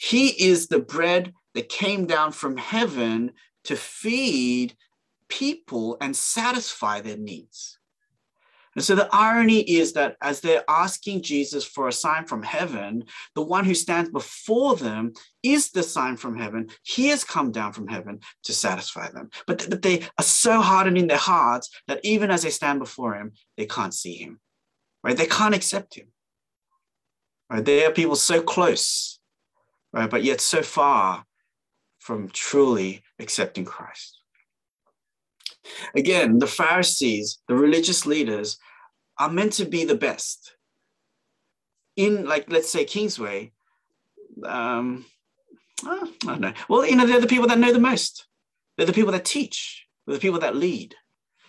He 0.00 0.28
is 0.28 0.68
the 0.68 0.80
bread 0.80 1.34
that 1.54 1.68
came 1.68 2.06
down 2.06 2.32
from 2.32 2.56
heaven 2.56 3.32
to 3.64 3.76
feed 3.76 4.74
people 5.28 5.98
and 6.00 6.16
satisfy 6.16 7.02
their 7.02 7.18
needs. 7.18 7.78
And 8.74 8.82
so 8.82 8.94
the 8.94 9.10
irony 9.12 9.60
is 9.60 9.92
that 9.92 10.16
as 10.22 10.40
they're 10.40 10.64
asking 10.68 11.20
Jesus 11.22 11.66
for 11.66 11.86
a 11.86 11.92
sign 11.92 12.24
from 12.24 12.42
heaven, 12.42 13.04
the 13.34 13.42
one 13.42 13.66
who 13.66 13.74
stands 13.74 14.08
before 14.10 14.74
them 14.74 15.12
is 15.42 15.70
the 15.70 15.82
sign 15.82 16.16
from 16.16 16.38
heaven. 16.38 16.70
He 16.82 17.08
has 17.08 17.22
come 17.22 17.52
down 17.52 17.74
from 17.74 17.88
heaven 17.88 18.20
to 18.44 18.54
satisfy 18.54 19.10
them. 19.10 19.28
But, 19.46 19.66
but 19.68 19.82
they 19.82 20.08
are 20.18 20.24
so 20.24 20.62
hardened 20.62 20.96
in 20.96 21.08
their 21.08 21.18
hearts 21.18 21.68
that 21.88 22.00
even 22.04 22.30
as 22.30 22.42
they 22.42 22.50
stand 22.50 22.78
before 22.78 23.16
him, 23.16 23.32
they 23.58 23.66
can't 23.66 23.92
see 23.92 24.14
him, 24.14 24.40
right? 25.04 25.16
They 25.16 25.26
can't 25.26 25.54
accept 25.54 25.96
him. 25.96 26.06
Right? 27.50 27.62
They 27.62 27.84
are 27.84 27.90
people 27.90 28.16
so 28.16 28.40
close, 28.40 29.19
right? 29.92 30.11
But 30.11 30.24
yet 30.24 30.40
so 30.40 30.62
far 30.62 31.24
from 31.98 32.29
truly 32.31 33.03
accepting 33.18 33.64
Christ. 33.64 34.18
Again, 35.94 36.38
the 36.38 36.46
Pharisees, 36.46 37.38
the 37.46 37.55
religious 37.55 38.07
leaders, 38.07 38.59
are 39.18 39.31
meant 39.31 39.53
to 39.55 39.64
be 39.64 39.85
the 39.85 39.94
best. 39.94 40.55
In, 41.96 42.24
like, 42.26 42.50
let's 42.50 42.70
say 42.70 42.85
Kingsway, 42.85 43.53
um, 44.44 45.05
oh, 45.85 46.11
I 46.24 46.26
don't 46.26 46.40
know. 46.40 46.53
Well, 46.68 46.87
you 46.87 46.96
know, 46.96 47.07
they're 47.07 47.20
the 47.20 47.26
people 47.26 47.48
that 47.48 47.59
know 47.59 47.72
the 47.72 47.79
most. 47.79 48.26
They're 48.76 48.87
the 48.87 48.92
people 48.92 49.12
that 49.12 49.24
teach. 49.24 49.87
They're 50.07 50.16
the 50.16 50.20
people 50.20 50.40
that 50.40 50.57
lead. 50.57 50.94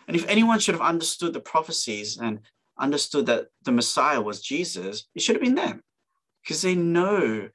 And 0.07 0.17
if 0.17 0.27
anyone 0.27 0.59
should 0.59 0.75
have 0.75 0.81
understood 0.81 1.31
the 1.31 1.39
prophecies 1.39 2.17
and 2.17 2.39
understood 2.77 3.27
that 3.27 3.47
the 3.63 3.71
Messiah 3.71 4.21
was 4.21 4.41
Jesus, 4.41 5.05
it 5.15 5.21
should 5.21 5.35
have 5.35 5.43
been 5.43 5.55
them 5.55 5.83
because 6.43 6.61
they 6.61 6.75
know 6.75 7.47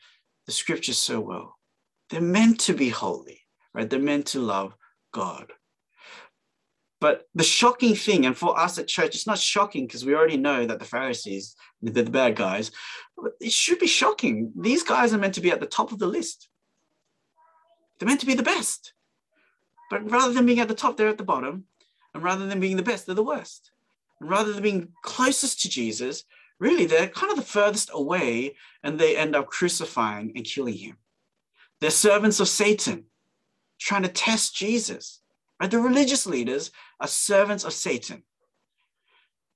the 0.46 0.52
scriptures 0.52 0.98
so 0.98 1.20
well. 1.20 1.58
They're 2.10 2.20
meant 2.20 2.60
to 2.60 2.74
be 2.74 2.88
holy, 2.88 3.40
right? 3.74 3.88
They're 3.88 3.98
meant 3.98 4.26
to 4.28 4.40
love 4.40 4.74
God. 5.12 5.52
But 7.00 7.26
the 7.34 7.44
shocking 7.44 7.94
thing, 7.94 8.24
and 8.24 8.36
for 8.36 8.58
us 8.58 8.78
at 8.78 8.88
church, 8.88 9.14
it's 9.14 9.26
not 9.26 9.38
shocking 9.38 9.86
because 9.86 10.04
we 10.04 10.14
already 10.14 10.38
know 10.38 10.64
that 10.64 10.78
the 10.78 10.84
Pharisees, 10.84 11.54
they're 11.82 12.04
the 12.04 12.10
bad 12.10 12.36
guys. 12.36 12.70
It 13.40 13.52
should 13.52 13.78
be 13.78 13.86
shocking. 13.86 14.52
These 14.58 14.82
guys 14.82 15.12
are 15.12 15.18
meant 15.18 15.34
to 15.34 15.42
be 15.42 15.50
at 15.50 15.60
the 15.60 15.66
top 15.66 15.92
of 15.92 15.98
the 15.98 16.06
list. 16.06 16.48
They're 17.98 18.08
meant 18.08 18.20
to 18.20 18.26
be 18.26 18.34
the 18.34 18.42
best. 18.42 18.94
But 19.90 20.10
rather 20.10 20.32
than 20.32 20.46
being 20.46 20.60
at 20.60 20.68
the 20.68 20.74
top, 20.74 20.96
they're 20.96 21.08
at 21.08 21.18
the 21.18 21.24
bottom. 21.24 21.64
And 22.14 22.22
rather 22.22 22.46
than 22.46 22.60
being 22.60 22.76
the 22.76 22.82
best, 22.82 23.04
they're 23.06 23.14
the 23.14 23.22
worst. 23.22 23.70
And 24.20 24.30
rather 24.30 24.52
than 24.52 24.62
being 24.62 24.88
closest 25.02 25.60
to 25.62 25.68
Jesus, 25.68 26.24
really, 26.58 26.86
they're 26.86 27.08
kind 27.08 27.30
of 27.30 27.38
the 27.38 27.44
furthest 27.44 27.90
away 27.92 28.54
and 28.82 28.98
they 28.98 29.16
end 29.16 29.36
up 29.36 29.46
crucifying 29.46 30.32
and 30.34 30.44
killing 30.44 30.74
him. 30.74 30.96
They're 31.80 31.90
servants 31.90 32.40
of 32.40 32.48
Satan, 32.48 33.04
trying 33.78 34.02
to 34.02 34.08
test 34.08 34.56
Jesus. 34.56 35.20
Right? 35.60 35.70
The 35.70 35.78
religious 35.78 36.26
leaders 36.26 36.70
are 37.00 37.08
servants 37.08 37.64
of 37.64 37.72
Satan. 37.72 38.22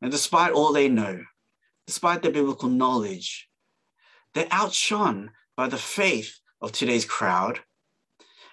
And 0.03 0.11
despite 0.11 0.53
all 0.53 0.73
they 0.73 0.89
know, 0.89 1.25
despite 1.87 2.23
their 2.23 2.33
biblical 2.33 2.69
knowledge, 2.69 3.49
they're 4.35 4.49
outshone 4.51 5.33
by 5.57 5.69
the 5.69 5.77
faith 5.77 6.39
of 6.61 6.73
today's 6.73 7.05
crowd. 7.05 7.61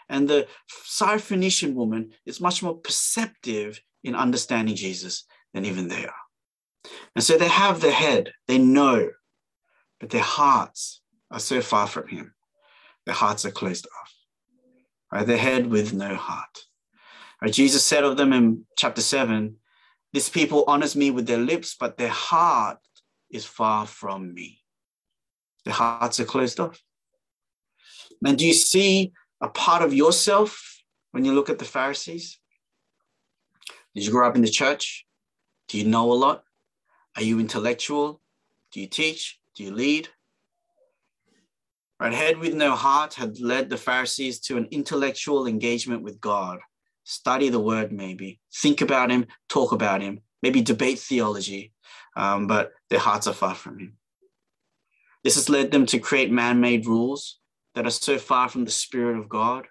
And 0.09 0.27
the 0.27 0.47
Syrophoenician 0.85 1.73
woman 1.73 2.13
is 2.25 2.41
much 2.41 2.63
more 2.63 2.75
perceptive 2.75 3.81
in 4.03 4.15
understanding 4.15 4.75
Jesus 4.75 5.25
than 5.53 5.65
even 5.65 5.87
they 5.87 6.05
are. 6.05 6.26
And 7.15 7.23
so 7.23 7.37
they 7.37 7.47
have 7.47 7.81
the 7.81 7.91
head, 7.91 8.33
they 8.47 8.57
know, 8.57 9.09
but 9.99 10.09
their 10.09 10.21
hearts 10.21 11.01
are 11.31 11.39
so 11.39 11.61
far 11.61 11.87
from 11.87 12.07
him. 12.07 12.33
Their 13.05 13.15
hearts 13.15 13.45
are 13.45 13.51
closed 13.51 13.87
off. 13.87 14.13
Right? 15.11 15.25
Their 15.25 15.37
head 15.37 15.67
with 15.67 15.93
no 15.93 16.15
heart. 16.15 16.65
Right? 17.41 17.53
Jesus 17.53 17.83
said 17.83 18.03
of 18.03 18.17
them 18.17 18.33
in 18.33 18.65
chapter 18.77 19.01
7 19.01 19.55
This 20.13 20.29
people 20.29 20.63
honors 20.67 20.95
me 20.95 21.11
with 21.11 21.27
their 21.27 21.37
lips, 21.37 21.75
but 21.79 21.97
their 21.97 22.09
heart 22.09 22.79
is 23.29 23.45
far 23.45 23.85
from 23.85 24.33
me. 24.33 24.61
Their 25.65 25.73
hearts 25.73 26.19
are 26.19 26.25
closed 26.25 26.59
off. 26.59 26.81
And 28.25 28.37
do 28.37 28.45
you 28.45 28.53
see 28.53 29.13
a 29.41 29.49
part 29.49 29.81
of 29.81 29.93
yourself 29.93 30.81
when 31.11 31.25
you 31.25 31.33
look 31.33 31.49
at 31.49 31.59
the 31.59 31.65
Pharisees? 31.65 32.39
Did 33.93 34.05
you 34.05 34.11
grow 34.11 34.27
up 34.27 34.35
in 34.35 34.41
the 34.41 34.49
church? 34.49 35.05
Do 35.67 35.77
you 35.77 35.85
know 35.85 36.11
a 36.11 36.13
lot? 36.13 36.43
Are 37.17 37.23
you 37.23 37.39
intellectual? 37.39 38.21
Do 38.71 38.79
you 38.79 38.87
teach? 38.87 39.39
Do 39.55 39.63
you 39.63 39.71
lead? 39.71 40.07
Right, 41.99 42.13
head 42.13 42.37
with 42.37 42.53
no 42.53 42.75
heart 42.75 43.15
had 43.15 43.39
led 43.39 43.69
the 43.69 43.77
Pharisees 43.77 44.39
to 44.41 44.57
an 44.57 44.67
intellectual 44.71 45.47
engagement 45.47 46.03
with 46.03 46.21
God 46.21 46.59
study 47.07 47.47
the 47.47 47.59
word, 47.59 47.91
maybe 47.91 48.37
think 48.53 48.81
about 48.81 49.09
him, 49.09 49.25
talk 49.47 49.71
about 49.71 50.01
him, 50.01 50.19
maybe 50.43 50.61
debate 50.61 50.99
theology, 50.99 51.71
um, 52.17 52.47
but 52.47 52.73
their 52.89 52.99
hearts 52.99 53.27
are 53.27 53.33
far 53.33 53.55
from 53.55 53.79
him. 53.79 53.97
This 55.23 55.35
has 55.35 55.49
led 55.49 55.71
them 55.71 55.85
to 55.87 55.99
create 55.99 56.29
man 56.29 56.59
made 56.59 56.85
rules 56.85 57.39
that 57.75 57.87
are 57.87 57.91
so 57.91 58.17
far 58.17 58.49
from 58.49 58.65
the 58.65 58.71
Spirit 58.71 59.17
of 59.17 59.29
God. 59.29 59.67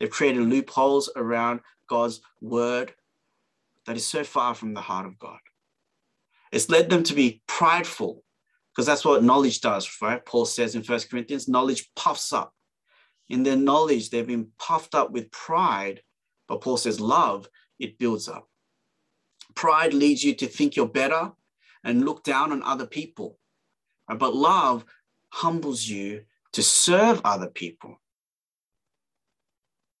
They've 0.00 0.10
created 0.10 0.48
loopholes 0.48 1.10
around 1.14 1.60
God's 1.88 2.22
word 2.40 2.94
that 3.86 3.96
is 3.96 4.06
so 4.06 4.24
far 4.24 4.54
from 4.54 4.72
the 4.72 4.80
heart 4.80 5.06
of 5.06 5.18
God. 5.18 5.40
It's 6.52 6.68
led 6.68 6.90
them 6.90 7.02
to 7.04 7.14
be 7.14 7.42
prideful 7.48 8.22
because 8.72 8.86
that's 8.86 9.04
what 9.04 9.24
knowledge 9.24 9.60
does, 9.60 9.90
right? 10.00 10.24
Paul 10.24 10.44
says 10.44 10.74
in 10.74 10.82
First 10.82 11.10
Corinthians, 11.10 11.48
knowledge 11.48 11.90
puffs 11.96 12.32
up. 12.32 12.54
In 13.28 13.42
their 13.42 13.56
knowledge, 13.56 14.10
they've 14.10 14.26
been 14.26 14.48
puffed 14.58 14.94
up 14.94 15.10
with 15.10 15.30
pride, 15.30 16.02
but 16.48 16.60
Paul 16.60 16.76
says 16.76 17.00
love, 17.00 17.48
it 17.78 17.98
builds 17.98 18.28
up. 18.28 18.48
Pride 19.54 19.94
leads 19.94 20.22
you 20.22 20.34
to 20.36 20.46
think 20.46 20.76
you're 20.76 20.86
better 20.86 21.32
and 21.84 22.04
look 22.04 22.22
down 22.22 22.52
on 22.52 22.62
other 22.62 22.86
people. 22.86 23.38
But 24.08 24.34
love 24.34 24.84
humbles 25.30 25.86
you 25.86 26.22
to 26.52 26.62
serve 26.62 27.20
other 27.24 27.48
people. 27.48 28.00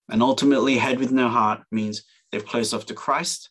And 0.08 0.22
ultimately, 0.22 0.76
head 0.76 0.98
with 0.98 1.12
no 1.12 1.28
heart 1.28 1.62
means 1.70 2.02
they've 2.30 2.44
closed 2.44 2.74
off 2.74 2.86
to 2.86 2.94
Christ. 2.94 3.50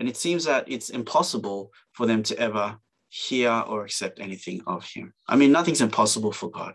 And 0.00 0.08
it 0.08 0.16
seems 0.16 0.46
that 0.46 0.64
it's 0.66 0.90
impossible 0.90 1.72
for 1.92 2.06
them 2.06 2.22
to 2.24 2.38
ever 2.38 2.78
hear 3.10 3.52
or 3.52 3.84
accept 3.84 4.18
anything 4.18 4.62
of 4.66 4.84
Him. 4.84 5.12
I 5.28 5.36
mean, 5.36 5.52
nothing's 5.52 5.82
impossible 5.82 6.32
for 6.32 6.50
God, 6.50 6.74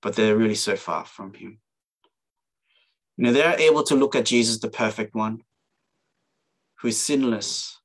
but 0.00 0.16
they're 0.16 0.36
really 0.36 0.54
so 0.54 0.74
far 0.74 1.04
from 1.04 1.34
Him. 1.34 1.58
Know, 3.18 3.32
they're 3.32 3.60
able 3.60 3.82
to 3.84 3.94
look 3.94 4.16
at 4.16 4.24
Jesus, 4.24 4.58
the 4.58 4.70
perfect 4.70 5.14
one, 5.14 5.42
who 6.80 6.88
is 6.88 7.00
sinless, 7.00 7.78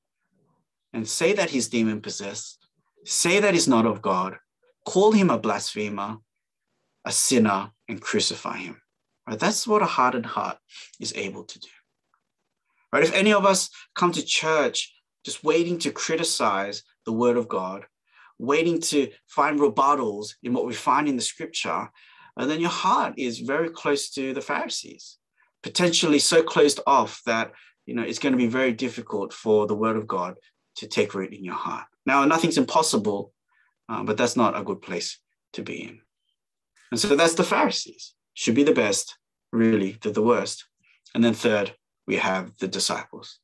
and 0.93 1.07
say 1.07 1.33
that 1.33 1.49
he's 1.49 1.67
demon 1.67 2.01
possessed, 2.01 2.65
say 3.03 3.39
that 3.39 3.53
he's 3.53 3.67
not 3.67 3.85
of 3.85 4.01
God, 4.01 4.37
call 4.85 5.11
him 5.11 5.29
a 5.29 5.37
blasphemer, 5.37 6.17
a 7.05 7.11
sinner, 7.11 7.71
and 7.87 8.01
crucify 8.01 8.57
him. 8.57 8.81
Right? 9.27 9.37
That's 9.37 9.67
what 9.67 9.83
a 9.83 9.85
hardened 9.85 10.25
heart 10.25 10.57
is 10.99 11.13
able 11.15 11.43
to 11.43 11.59
do. 11.59 11.67
Right? 12.91 13.03
If 13.03 13.13
any 13.13 13.33
of 13.33 13.45
us 13.45 13.69
come 13.95 14.11
to 14.13 14.25
church 14.25 14.93
just 15.25 15.43
waiting 15.43 15.77
to 15.79 15.91
criticize 15.91 16.83
the 17.05 17.11
word 17.11 17.37
of 17.37 17.47
God, 17.47 17.85
waiting 18.39 18.79
to 18.79 19.09
find 19.27 19.59
rebuttals 19.59 20.35
in 20.43 20.53
what 20.53 20.65
we 20.65 20.73
find 20.73 21.07
in 21.07 21.15
the 21.15 21.21
scripture, 21.21 21.89
and 22.37 22.45
uh, 22.45 22.45
then 22.45 22.61
your 22.61 22.69
heart 22.69 23.15
is 23.17 23.39
very 23.39 23.69
close 23.69 24.11
to 24.11 24.33
the 24.33 24.41
Pharisees, 24.41 25.17
potentially 25.63 26.19
so 26.19 26.43
closed 26.43 26.79
off 26.85 27.21
that 27.25 27.51
you 27.85 27.95
know 27.95 28.03
it's 28.03 28.19
going 28.19 28.33
to 28.33 28.37
be 28.37 28.47
very 28.47 28.73
difficult 28.73 29.33
for 29.33 29.65
the 29.65 29.75
word 29.75 29.97
of 29.97 30.07
God 30.07 30.35
to 30.77 30.87
take 30.87 31.15
root 31.15 31.33
in 31.33 31.43
your 31.43 31.55
heart. 31.55 31.85
Now, 32.05 32.23
nothing's 32.25 32.57
impossible, 32.57 33.33
uh, 33.89 34.03
but 34.03 34.17
that's 34.17 34.37
not 34.37 34.57
a 34.57 34.63
good 34.63 34.81
place 34.81 35.19
to 35.53 35.63
be 35.63 35.83
in. 35.83 35.99
And 36.91 36.99
so 36.99 37.15
that's 37.15 37.33
the 37.33 37.43
Pharisees. 37.43 38.13
Should 38.33 38.55
be 38.55 38.63
the 38.63 38.73
best, 38.73 39.17
really, 39.51 39.97
they're 40.01 40.13
the 40.13 40.21
worst. 40.21 40.65
And 41.13 41.23
then 41.23 41.33
third, 41.33 41.73
we 42.07 42.15
have 42.15 42.57
the 42.57 42.67
disciples. 42.67 43.39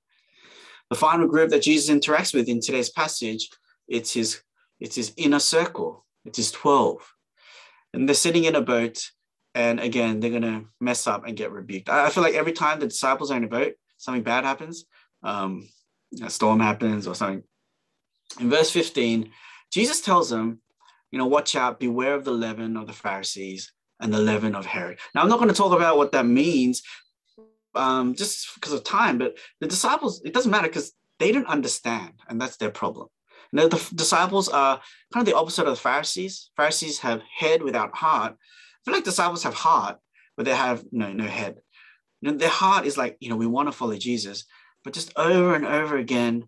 The 0.89 0.95
final 0.95 1.27
group 1.27 1.49
that 1.49 1.63
Jesus 1.63 1.93
interacts 1.93 2.33
with 2.33 2.47
in 2.47 2.61
today's 2.61 2.89
passage, 2.89 3.49
it's 3.87 4.13
his, 4.13 4.41
it's 4.79 4.95
his 4.95 5.13
inner 5.17 5.39
circle. 5.39 6.05
It's 6.25 6.37
his 6.37 6.51
12. 6.51 7.13
And 7.93 8.07
they're 8.07 8.15
sitting 8.15 8.45
in 8.45 8.55
a 8.55 8.61
boat, 8.61 9.11
and 9.53 9.79
again, 9.79 10.19
they're 10.19 10.29
going 10.29 10.41
to 10.43 10.65
mess 10.79 11.05
up 11.05 11.27
and 11.27 11.37
get 11.37 11.51
rebuked. 11.51 11.89
I, 11.89 12.05
I 12.05 12.09
feel 12.09 12.23
like 12.23 12.35
every 12.35 12.53
time 12.53 12.79
the 12.79 12.87
disciples 12.87 13.31
are 13.31 13.37
in 13.37 13.43
a 13.43 13.47
boat, 13.47 13.73
something 13.97 14.23
bad 14.23 14.45
happens. 14.45 14.85
Um, 15.21 15.67
a 16.21 16.29
storm 16.29 16.59
happens 16.59 17.07
or 17.07 17.15
something. 17.15 17.43
In 18.39 18.49
verse 18.49 18.71
15, 18.71 19.31
Jesus 19.71 20.01
tells 20.01 20.29
them, 20.29 20.59
you 21.11 21.19
know, 21.19 21.27
watch 21.27 21.55
out, 21.55 21.79
beware 21.79 22.15
of 22.15 22.23
the 22.23 22.31
leaven 22.31 22.77
of 22.77 22.87
the 22.87 22.93
Pharisees 22.93 23.71
and 23.99 24.13
the 24.13 24.19
leaven 24.19 24.55
of 24.55 24.65
Herod. 24.65 24.99
Now, 25.13 25.21
I'm 25.21 25.29
not 25.29 25.37
going 25.37 25.49
to 25.49 25.55
talk 25.55 25.73
about 25.73 25.97
what 25.97 26.11
that 26.13 26.25
means 26.25 26.81
um, 27.75 28.15
just 28.15 28.53
because 28.55 28.73
of 28.73 28.83
time, 28.83 29.17
but 29.17 29.37
the 29.59 29.67
disciples, 29.67 30.21
it 30.23 30.33
doesn't 30.33 30.51
matter 30.51 30.67
because 30.67 30.93
they 31.19 31.31
don't 31.31 31.47
understand, 31.47 32.13
and 32.27 32.39
that's 32.39 32.57
their 32.57 32.71
problem. 32.71 33.07
Now, 33.51 33.67
the 33.67 33.89
disciples 33.93 34.49
are 34.49 34.81
kind 35.13 35.27
of 35.27 35.31
the 35.31 35.37
opposite 35.37 35.67
of 35.67 35.73
the 35.73 35.79
Pharisees. 35.79 36.49
Pharisees 36.57 36.99
have 36.99 37.21
head 37.37 37.61
without 37.61 37.95
heart. 37.95 38.33
I 38.33 38.79
feel 38.83 38.95
like 38.95 39.03
disciples 39.03 39.43
have 39.43 39.53
heart, 39.53 39.97
but 40.35 40.45
they 40.45 40.55
have 40.55 40.83
no, 40.91 41.13
no 41.13 41.25
head. 41.25 41.57
Their 42.21 42.49
heart 42.49 42.85
is 42.85 42.97
like, 42.97 43.17
you 43.19 43.29
know, 43.29 43.35
we 43.35 43.47
want 43.47 43.67
to 43.67 43.71
follow 43.71 43.95
Jesus, 43.95 44.45
but 44.83 44.93
just 44.93 45.11
over 45.17 45.53
and 45.55 45.65
over 45.65 45.97
again, 45.97 46.45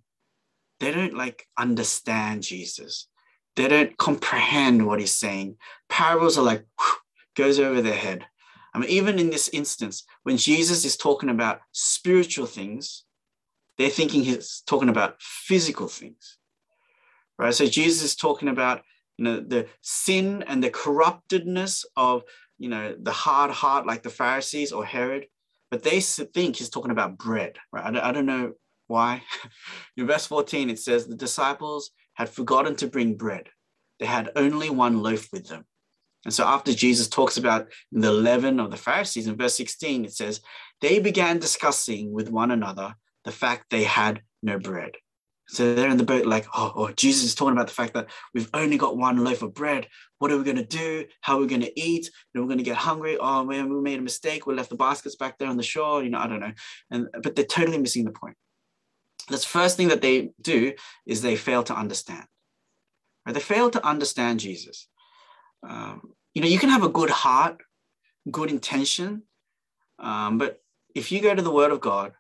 they 0.80 0.92
don't 0.92 1.14
like 1.14 1.48
understand 1.58 2.44
Jesus. 2.44 3.08
They 3.56 3.68
don't 3.68 3.98
comprehend 3.98 4.86
what 4.86 5.00
he's 5.00 5.16
saying. 5.16 5.58
Parables 5.90 6.38
are 6.38 6.44
like, 6.44 6.66
whew, 6.80 6.96
goes 7.36 7.60
over 7.60 7.82
their 7.82 7.96
head. 7.96 8.26
I 8.76 8.78
mean, 8.78 8.90
even 8.90 9.20
in 9.20 9.30
this 9.30 9.48
instance, 9.50 10.04
when 10.24 10.36
Jesus 10.36 10.84
is 10.84 10.98
talking 10.98 11.30
about 11.30 11.62
spiritual 11.72 12.46
things, 12.46 13.06
they're 13.78 13.90
thinking 13.90 14.22
he's 14.22 14.64
talking 14.68 14.90
about 14.90 15.16
physical 15.22 15.88
things, 15.88 16.38
right? 17.40 17.54
So 17.54 17.68
Jesus 17.68 18.04
is 18.04 18.16
talking 18.18 18.50
about, 18.50 18.82
you 19.18 19.24
know, 19.24 19.40
the 19.40 19.68
sin 19.80 20.44
and 20.46 20.62
the 20.62 20.70
corruptedness 20.70 21.86
of, 21.96 22.24
you 22.58 22.68
know, 22.68 22.94
the 23.00 23.14
hard 23.14 23.52
heart, 23.52 23.88
like 23.88 24.04
the 24.04 24.10
Pharisees 24.10 24.74
or 24.74 24.84
Herod, 24.84 25.28
but 25.72 25.82
they 25.82 26.02
think 26.02 26.58
he's 26.58 26.70
talking 26.70 26.92
about 26.92 27.18
bread, 27.18 27.56
right? 27.72 27.86
I 27.86 27.92
don't, 27.92 28.04
I 28.04 28.12
don't 28.12 28.26
know 28.26 28.54
why. 28.88 29.24
in 29.96 30.06
verse 30.06 30.26
14, 30.26 30.70
it 30.70 30.80
says, 30.80 31.08
the 31.08 31.16
disciples 31.16 31.92
had 32.16 32.28
forgotten 32.28 32.76
to 32.78 32.88
bring 32.88 33.16
bread. 33.16 33.48
They 34.02 34.06
had 34.06 34.32
only 34.36 34.70
one 34.70 35.02
loaf 35.02 35.32
with 35.32 35.48
them. 35.48 35.66
And 36.26 36.34
so 36.34 36.44
after 36.44 36.74
Jesus 36.74 37.08
talks 37.08 37.38
about 37.38 37.68
the 37.92 38.12
leaven 38.12 38.60
of 38.60 38.72
the 38.72 38.78
Pharisees 38.78 39.28
in 39.28 39.38
verse 39.38 39.56
16, 39.56 40.06
it 40.06 40.14
says, 40.14 40.42
they 40.82 41.00
began 41.00 41.40
discussing 41.40 42.12
with 42.12 42.30
one 42.30 42.52
another 42.52 42.96
the 43.24 43.32
fact 43.32 43.70
they 43.70 43.84
had 43.84 44.22
no 44.42 44.60
bread. 44.60 44.92
So 45.48 45.76
they're 45.76 45.90
in 45.90 45.98
the 45.98 46.04
boat, 46.04 46.26
like, 46.26 46.48
oh, 46.56 46.74
oh, 46.76 46.92
Jesus 46.94 47.24
is 47.24 47.36
talking 47.36 47.54
about 47.54 47.68
the 47.68 47.74
fact 47.74 47.94
that 47.94 48.10
we've 48.34 48.50
only 48.56 48.78
got 48.78 48.98
one 48.98 49.24
loaf 49.24 49.44
of 49.44 49.54
bread. 49.54 49.88
What 50.18 50.32
are 50.32 50.38
we 50.38 50.44
going 50.44 50.58
to 50.58 50.66
do? 50.66 51.06
How 51.22 51.38
are 51.38 51.42
we 51.42 51.48
going 51.48 51.62
to 51.62 51.80
eat? 51.80 52.10
Know, 52.34 52.42
we're 52.42 52.48
going 52.48 52.58
to 52.58 52.64
get 52.64 52.78
hungry. 52.78 53.18
Oh, 53.20 53.44
man, 53.44 53.72
we 53.72 53.80
made 53.80 54.00
a 54.00 54.02
mistake. 54.02 54.48
We 54.48 54.56
left 54.56 54.70
the 54.70 54.76
baskets 54.76 55.16
back 55.16 55.38
there 55.38 55.48
on 55.48 55.58
the 55.58 55.64
shore. 55.64 56.04
You 56.04 56.10
know, 56.10 56.18
I 56.18 56.28
don't 56.28 56.40
know. 56.40 56.54
And 56.90 57.10
but 57.22 57.36
they're 57.36 57.46
totally 57.46 57.78
missing 57.78 58.06
the 58.06 58.12
point. 58.12 58.36
The 59.30 59.38
first 59.38 59.78
thing 59.78 59.90
that 59.90 60.02
they 60.02 60.32
do 60.42 60.74
is 61.06 61.22
they 61.22 61.36
fail 61.36 61.62
to 61.64 61.76
understand. 61.76 62.26
Right? 63.26 63.34
They 63.34 63.40
fail 63.40 63.70
to 63.70 63.86
understand 63.86 64.40
Jesus. 64.40 64.88
Um, 65.68 66.14
you 66.34 66.42
know, 66.42 66.48
you 66.48 66.60
can 66.60 66.70
have 66.70 66.84
a 66.84 66.90
good 66.90 67.10
heart, 67.10 67.62
good 68.30 68.50
intention, 68.50 69.24
um, 70.00 70.38
but 70.38 70.62
if 70.94 71.12
you 71.12 71.22
go 71.22 71.34
to 71.34 71.42
the 71.42 71.52
Word 71.52 71.72
of 71.72 71.82
God, 71.82 72.14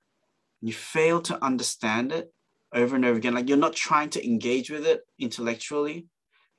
you 0.62 0.74
fail 0.74 1.22
to 1.22 1.44
understand 1.44 2.12
it, 2.12 2.34
over 2.74 2.96
and 2.96 3.06
over 3.06 3.18
again. 3.18 3.34
Like 3.34 3.48
you're 3.48 3.58
not 3.58 3.76
trying 3.76 4.10
to 4.12 4.26
engage 4.26 4.70
with 4.70 4.86
it 4.86 5.02
intellectually. 5.20 6.08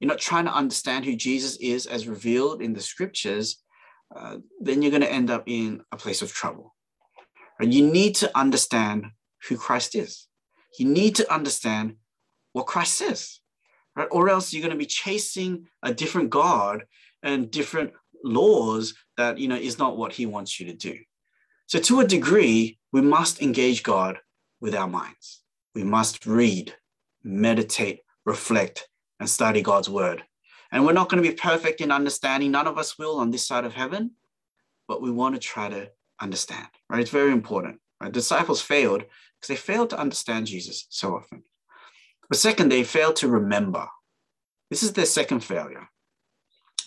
You're 0.01 0.09
not 0.09 0.19
trying 0.19 0.47
to 0.47 0.53
understand 0.53 1.05
who 1.05 1.17
Jesus 1.17 1.57
is 1.57 1.87
as 1.87 2.09
revealed 2.09 2.63
in 2.63 2.73
the 2.73 2.81
scriptures. 2.81 3.63
Uh, 4.15 4.39
then 4.61 4.83
you're 4.83 4.91
going 4.91 5.03
to 5.03 5.13
end 5.13 5.31
up 5.31 5.45
in 5.47 5.83
a 5.93 5.97
place 5.97 6.23
of 6.23 6.33
trouble. 6.33 6.75
And 7.61 7.73
you 7.73 7.87
need 7.87 8.15
to 8.17 8.39
understand 8.39 9.07
who 9.49 9.57
Christ 9.57 9.95
is. 9.95 10.29
You 10.79 10.87
need 10.87 11.17
to 11.17 11.33
understand 11.33 11.97
what 12.53 12.67
Christ 12.67 12.95
says, 12.95 13.41
right? 13.97 14.09
Or 14.11 14.29
else 14.29 14.53
you're 14.53 14.63
going 14.63 14.71
to 14.71 14.79
be 14.79 14.87
chasing 14.87 15.67
a 15.83 15.93
different 15.93 16.31
God 16.31 16.85
and 17.23 17.51
different 17.51 17.93
laws 18.23 18.95
that 19.17 19.39
you 19.39 19.49
know 19.49 19.57
is 19.57 19.79
not 19.79 19.97
what 19.97 20.13
He 20.13 20.27
wants 20.27 20.61
you 20.61 20.67
to 20.67 20.75
do. 20.75 20.99
So, 21.67 21.81
to 21.81 22.01
a 22.01 22.07
degree, 22.07 22.79
we 22.93 23.01
must 23.01 23.43
engage 23.43 23.83
God 23.83 24.19
with 24.61 24.75
our 24.75 24.89
minds 24.89 25.43
we 25.77 25.85
must 25.85 26.25
read, 26.25 26.75
meditate, 27.23 28.01
reflect, 28.25 28.89
and 29.21 29.29
study 29.29 29.61
God's 29.61 29.91
word. 29.91 30.23
And 30.73 30.87
we're 30.87 30.95
not 30.95 31.11
going 31.11 31.23
to 31.23 31.29
be 31.29 31.37
perfect 31.37 31.83
in 31.83 31.93
understanding. 31.93 32.51
None 32.51 32.67
of 32.67 32.79
us 32.79 32.99
will 32.99 33.19
on 33.19 33.31
this 33.31 33.47
side 33.47 33.67
of 33.67 33.75
heaven, 33.75 34.13
but 34.89 35.03
we 35.03 35.11
want 35.11 35.35
to 35.35 35.39
try 35.39 35.69
to 35.69 35.91
understand, 36.19 36.67
right? 36.89 37.03
It's 37.03 37.11
very 37.11 37.31
important. 37.31 37.79
Right? 38.01 38.11
Disciples 38.11 38.63
failed 38.63 39.05
because 39.39 39.49
they 39.49 39.57
failed 39.57 39.91
to 39.91 39.99
understand 39.99 40.47
Jesus 40.47 40.87
so 40.89 41.15
often. 41.15 41.43
But 42.29 42.39
second, 42.39 42.71
they 42.71 42.85
fail 42.85 43.13
to 43.15 43.29
remember. 43.29 43.89
This 44.71 44.83
is 44.83 44.93
their 44.93 45.07
second 45.07 45.41
failure. 45.41 45.89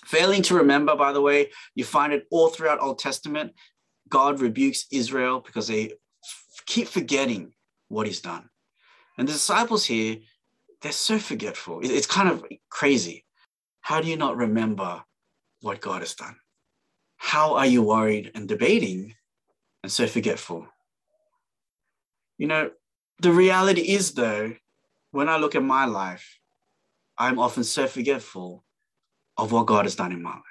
Failing 0.06 0.42
to 0.44 0.56
remember, 0.56 0.96
by 0.96 1.14
the 1.14 1.22
way, 1.22 1.52
you 1.76 1.84
find 1.84 2.14
it 2.14 2.26
all 2.32 2.50
throughout 2.50 2.82
Old 2.82 3.00
Testament. 3.00 3.54
God 4.10 4.42
rebukes 4.42 4.86
Israel 4.92 5.40
because 5.40 5.68
they 5.68 5.94
keep 6.66 6.88
forgetting 6.88 7.54
what 7.88 8.08
he's 8.08 8.22
done. 8.22 8.50
And 9.18 9.28
the 9.28 9.34
disciples 9.34 9.86
here, 9.86 10.18
they're 10.82 10.92
so 10.92 11.20
forgetful. 11.20 11.82
It's 11.84 12.08
kind 12.08 12.30
of 12.30 12.46
crazy. 12.70 13.26
How 13.82 14.02
do 14.02 14.08
you 14.08 14.18
not 14.18 14.38
remember 14.38 15.04
what 15.62 15.82
God 15.82 16.02
has 16.02 16.16
done? 16.16 16.38
How 17.18 17.56
are 17.56 17.66
you 17.66 17.84
worried 17.84 18.32
and 18.34 18.48
debating 18.48 19.14
and 19.84 19.92
so 19.92 20.08
forgetful? 20.08 20.68
You 22.38 22.48
know, 22.48 22.72
the 23.22 23.32
reality 23.32 23.82
is, 23.82 24.14
though, 24.14 24.54
when 25.12 25.30
I 25.30 25.38
look 25.38 25.56
at 25.56 25.64
my 25.64 25.86
life, 25.86 26.40
I'm 27.18 27.40
often 27.40 27.64
so 27.64 27.88
forgetful 27.88 28.64
of 29.38 29.52
what 29.52 29.68
God 29.68 29.86
has 29.86 29.96
done 29.96 30.12
in 30.12 30.22
my 30.22 30.32
life. 30.32 30.44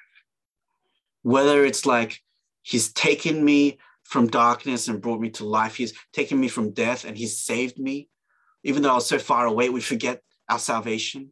Whether 1.23 1.64
it's 1.64 1.87
like 1.87 2.21
He's 2.62 2.92
taken 2.92 3.44
me 3.44 3.79
from 4.05 4.27
darkness 4.27 4.88
and 4.88 5.01
brought 5.01 5.21
me 5.21 5.31
to 5.31 5.44
life, 5.44 5.77
He's 5.77 5.94
taken 6.12 6.38
me 6.38 6.49
from 6.49 6.73
death 6.73 7.05
and 7.05 7.16
He's 7.16 7.38
saved 7.38 7.79
me 7.79 8.09
even 8.64 8.83
though 8.83 8.92
I 8.92 8.94
was 8.94 9.07
so 9.07 9.18
far 9.18 9.47
away, 9.47 9.68
we 9.68 9.81
forget 9.81 10.23
our 10.49 10.59
salvation. 10.59 11.31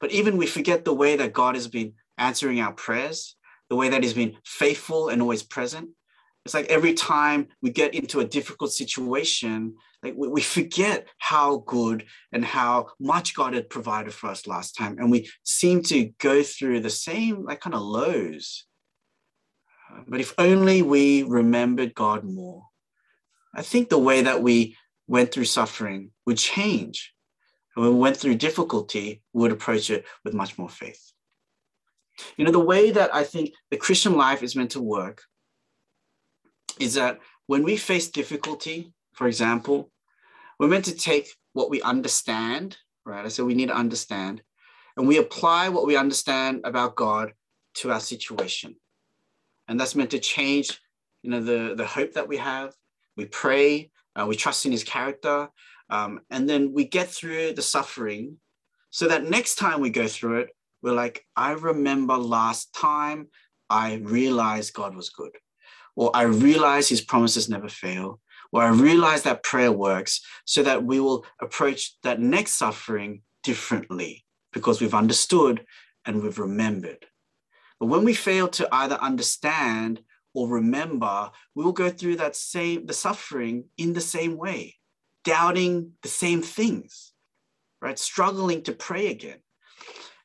But 0.00 0.12
even 0.12 0.36
we 0.36 0.46
forget 0.46 0.84
the 0.84 0.94
way 0.94 1.16
that 1.16 1.32
God 1.32 1.54
has 1.54 1.68
been 1.68 1.94
answering 2.18 2.60
our 2.60 2.72
prayers, 2.72 3.36
the 3.70 3.76
way 3.76 3.88
that 3.88 4.02
He's 4.02 4.14
been 4.14 4.36
faithful 4.44 5.08
and 5.08 5.22
always 5.22 5.42
present. 5.42 5.90
It's 6.44 6.54
like 6.54 6.66
every 6.66 6.94
time 6.94 7.48
we 7.62 7.70
get 7.70 7.94
into 7.94 8.20
a 8.20 8.24
difficult 8.24 8.72
situation, 8.72 9.76
we, 10.12 10.28
we 10.28 10.40
forget 10.40 11.06
how 11.18 11.58
good 11.66 12.04
and 12.32 12.44
how 12.44 12.88
much 13.00 13.34
God 13.34 13.54
had 13.54 13.70
provided 13.70 14.12
for 14.12 14.28
us 14.28 14.46
last 14.46 14.76
time. 14.76 14.98
And 14.98 15.10
we 15.10 15.30
seem 15.44 15.82
to 15.84 16.12
go 16.18 16.42
through 16.42 16.80
the 16.80 16.90
same 16.90 17.44
like 17.44 17.60
kind 17.60 17.74
of 17.74 17.82
lows. 17.82 18.66
But 20.06 20.20
if 20.20 20.34
only 20.38 20.82
we 20.82 21.22
remembered 21.22 21.94
God 21.94 22.24
more, 22.24 22.64
I 23.54 23.62
think 23.62 23.88
the 23.88 23.98
way 23.98 24.22
that 24.22 24.42
we 24.42 24.76
went 25.06 25.32
through 25.32 25.44
suffering 25.44 26.10
would 26.26 26.38
change. 26.38 27.14
And 27.74 27.84
when 27.84 27.94
we 27.94 28.00
went 28.00 28.16
through 28.16 28.34
difficulty, 28.36 29.22
we 29.32 29.42
would 29.42 29.52
approach 29.52 29.90
it 29.90 30.04
with 30.24 30.34
much 30.34 30.58
more 30.58 30.68
faith. 30.68 31.12
You 32.36 32.44
know, 32.44 32.50
the 32.50 32.58
way 32.58 32.90
that 32.90 33.14
I 33.14 33.24
think 33.24 33.52
the 33.70 33.76
Christian 33.76 34.16
life 34.16 34.42
is 34.42 34.56
meant 34.56 34.70
to 34.72 34.80
work 34.80 35.22
is 36.78 36.94
that 36.94 37.18
when 37.46 37.62
we 37.62 37.76
face 37.76 38.08
difficulty, 38.08 38.92
for 39.12 39.26
example, 39.26 39.90
we're 40.58 40.68
meant 40.68 40.86
to 40.86 40.94
take 40.94 41.28
what 41.52 41.70
we 41.70 41.82
understand, 41.82 42.76
right? 43.04 43.30
So 43.30 43.44
we 43.44 43.54
need 43.54 43.68
to 43.68 43.76
understand, 43.76 44.42
and 44.96 45.06
we 45.06 45.18
apply 45.18 45.68
what 45.68 45.86
we 45.86 45.96
understand 45.96 46.62
about 46.64 46.96
God 46.96 47.32
to 47.74 47.92
our 47.92 48.00
situation. 48.00 48.76
And 49.68 49.78
that's 49.78 49.94
meant 49.94 50.10
to 50.10 50.18
change, 50.18 50.80
you 51.22 51.30
know, 51.30 51.40
the, 51.40 51.74
the 51.74 51.86
hope 51.86 52.12
that 52.14 52.28
we 52.28 52.36
have. 52.38 52.74
We 53.16 53.26
pray, 53.26 53.90
uh, 54.14 54.26
we 54.26 54.36
trust 54.36 54.66
in 54.66 54.72
his 54.72 54.84
character, 54.84 55.48
um, 55.90 56.20
and 56.30 56.48
then 56.48 56.72
we 56.72 56.84
get 56.84 57.08
through 57.08 57.52
the 57.52 57.62
suffering 57.62 58.38
so 58.90 59.08
that 59.08 59.24
next 59.24 59.56
time 59.56 59.80
we 59.80 59.90
go 59.90 60.06
through 60.06 60.40
it, 60.40 60.48
we're 60.82 60.92
like, 60.92 61.24
I 61.36 61.52
remember 61.52 62.16
last 62.16 62.74
time 62.74 63.28
I 63.68 63.94
realized 63.94 64.74
God 64.74 64.94
was 64.94 65.10
good, 65.10 65.32
or 65.96 66.10
I 66.14 66.22
realized 66.22 66.88
his 66.88 67.00
promises 67.00 67.48
never 67.48 67.68
fail, 67.68 68.20
or 68.52 68.62
I 68.62 68.68
realize 68.68 69.22
that 69.22 69.42
prayer 69.42 69.72
works, 69.72 70.20
so 70.44 70.62
that 70.62 70.84
we 70.84 71.00
will 71.00 71.24
approach 71.40 71.96
that 72.02 72.20
next 72.20 72.52
suffering 72.52 73.22
differently 73.42 74.24
because 74.52 74.80
we've 74.80 74.94
understood 74.94 75.64
and 76.04 76.22
we've 76.22 76.38
remembered. 76.38 77.06
But 77.78 77.86
when 77.86 78.04
we 78.04 78.14
fail 78.14 78.48
to 78.48 78.68
either 78.72 78.96
understand 78.96 80.00
or 80.34 80.48
remember, 80.48 81.30
we 81.54 81.64
will 81.64 81.72
go 81.72 81.90
through 81.90 82.16
that 82.16 82.36
same 82.36 82.86
the 82.86 82.92
suffering 82.92 83.64
in 83.76 83.92
the 83.92 84.00
same 84.00 84.36
way, 84.36 84.76
doubting 85.24 85.92
the 86.02 86.08
same 86.08 86.42
things, 86.42 87.12
right? 87.80 87.98
Struggling 87.98 88.62
to 88.62 88.72
pray 88.72 89.08
again. 89.08 89.38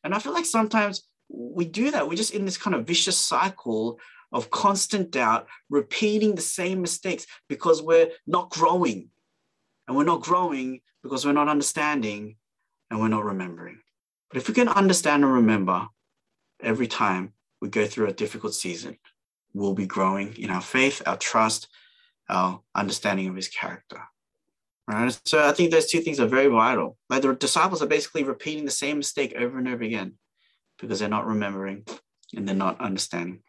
And 0.03 0.13
I 0.13 0.19
feel 0.19 0.33
like 0.33 0.45
sometimes 0.45 1.03
we 1.29 1.65
do 1.65 1.91
that. 1.91 2.07
We're 2.07 2.15
just 2.15 2.33
in 2.33 2.45
this 2.45 2.57
kind 2.57 2.75
of 2.75 2.87
vicious 2.87 3.17
cycle 3.17 3.99
of 4.31 4.49
constant 4.49 5.11
doubt, 5.11 5.47
repeating 5.69 6.35
the 6.35 6.41
same 6.41 6.81
mistakes 6.81 7.25
because 7.49 7.81
we're 7.81 8.09
not 8.25 8.49
growing. 8.49 9.09
And 9.87 9.97
we're 9.97 10.03
not 10.05 10.21
growing 10.21 10.81
because 11.03 11.25
we're 11.25 11.33
not 11.33 11.49
understanding 11.49 12.37
and 12.89 12.99
we're 12.99 13.09
not 13.09 13.25
remembering. 13.25 13.79
But 14.29 14.37
if 14.37 14.47
we 14.47 14.53
can 14.53 14.69
understand 14.69 15.23
and 15.23 15.33
remember 15.33 15.87
every 16.61 16.87
time 16.87 17.33
we 17.61 17.69
go 17.69 17.85
through 17.85 18.07
a 18.07 18.13
difficult 18.13 18.53
season, 18.53 18.97
we'll 19.53 19.73
be 19.73 19.85
growing 19.85 20.35
in 20.37 20.49
our 20.49 20.61
faith, 20.61 21.01
our 21.05 21.17
trust, 21.17 21.67
our 22.29 22.61
understanding 22.73 23.27
of 23.27 23.35
his 23.35 23.49
character. 23.49 24.01
Right? 24.87 25.19
So 25.25 25.45
I 25.45 25.51
think 25.51 25.71
those 25.71 25.87
two 25.87 25.99
things 25.99 26.19
are 26.19 26.27
very 26.27 26.47
vital. 26.47 26.97
Like 27.09 27.21
the 27.21 27.33
disciples 27.33 27.81
are 27.81 27.87
basically 27.87 28.23
repeating 28.23 28.65
the 28.65 28.71
same 28.71 28.97
mistake 28.97 29.33
over 29.37 29.57
and 29.57 29.67
over 29.67 29.83
again 29.83 30.13
because 30.79 30.99
they're 30.99 31.09
not 31.09 31.27
remembering 31.27 31.85
and 32.35 32.47
they're 32.47 32.55
not 32.55 32.79
understanding. 32.81 33.41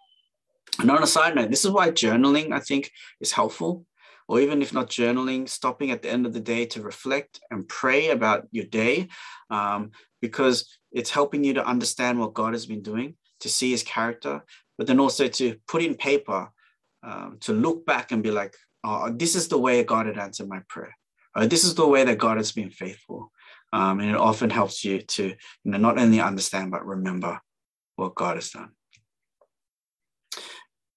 And 0.81 0.91
on 0.91 1.03
a 1.03 1.07
side 1.07 1.35
note, 1.35 1.51
this 1.51 1.65
is 1.65 1.71
why 1.71 1.91
journaling, 1.91 2.53
I 2.53 2.61
think, 2.61 2.91
is 3.21 3.33
helpful. 3.33 3.87
Or 4.29 4.41
even 4.41 4.63
if 4.63 4.73
not 4.73 4.89
journaling, 4.89 5.49
stopping 5.49 5.91
at 5.91 6.01
the 6.01 6.11
end 6.11 6.27
of 6.27 6.33
the 6.33 6.41
day 6.41 6.65
to 6.67 6.83
reflect 6.83 7.41
and 7.51 7.69
pray 7.69 8.11
about 8.11 8.47
your 8.51 8.65
day, 8.65 9.09
um, 9.51 9.91
because 10.21 10.79
it's 10.93 11.11
helping 11.11 11.45
you 11.45 11.55
to 11.55 11.67
understand 11.67 12.19
what 12.19 12.35
God 12.35 12.55
has 12.55 12.65
been 12.65 12.83
doing, 12.83 13.17
to 13.41 13.49
see 13.49 13.73
his 13.73 13.83
character, 13.83 14.45
but 14.79 14.87
then 14.87 15.01
also 15.01 15.29
to 15.29 15.57
put 15.69 15.83
in 15.83 15.95
paper, 15.95 16.51
um, 17.03 17.39
to 17.41 17.53
look 17.53 17.85
back 17.85 18.13
and 18.13 18.23
be 18.23 18.31
like, 18.31 18.55
oh, 18.85 19.13
this 19.13 19.35
is 19.35 19.49
the 19.49 19.59
way 19.59 19.83
God 19.83 20.07
had 20.07 20.19
answered 20.19 20.49
my 20.49 20.61
prayer. 20.69 20.97
Or 21.37 21.47
this 21.47 21.65
is 21.65 21.75
the 21.75 21.87
way 21.87 22.05
that 22.05 22.19
God 22.19 22.37
has 22.37 22.53
been 22.53 22.71
faithful. 22.71 23.33
Um, 23.73 24.01
and 24.01 24.11
it 24.11 24.17
often 24.17 24.51
helps 24.51 24.85
you 24.85 25.01
to 25.01 25.25
you 25.25 25.37
know, 25.65 25.79
not 25.79 25.99
only 25.99 26.21
understand, 26.21 26.71
but 26.71 26.87
remember 26.87 27.41
what 27.97 28.15
God 28.15 28.37
has 28.37 28.51
done. 28.51 28.71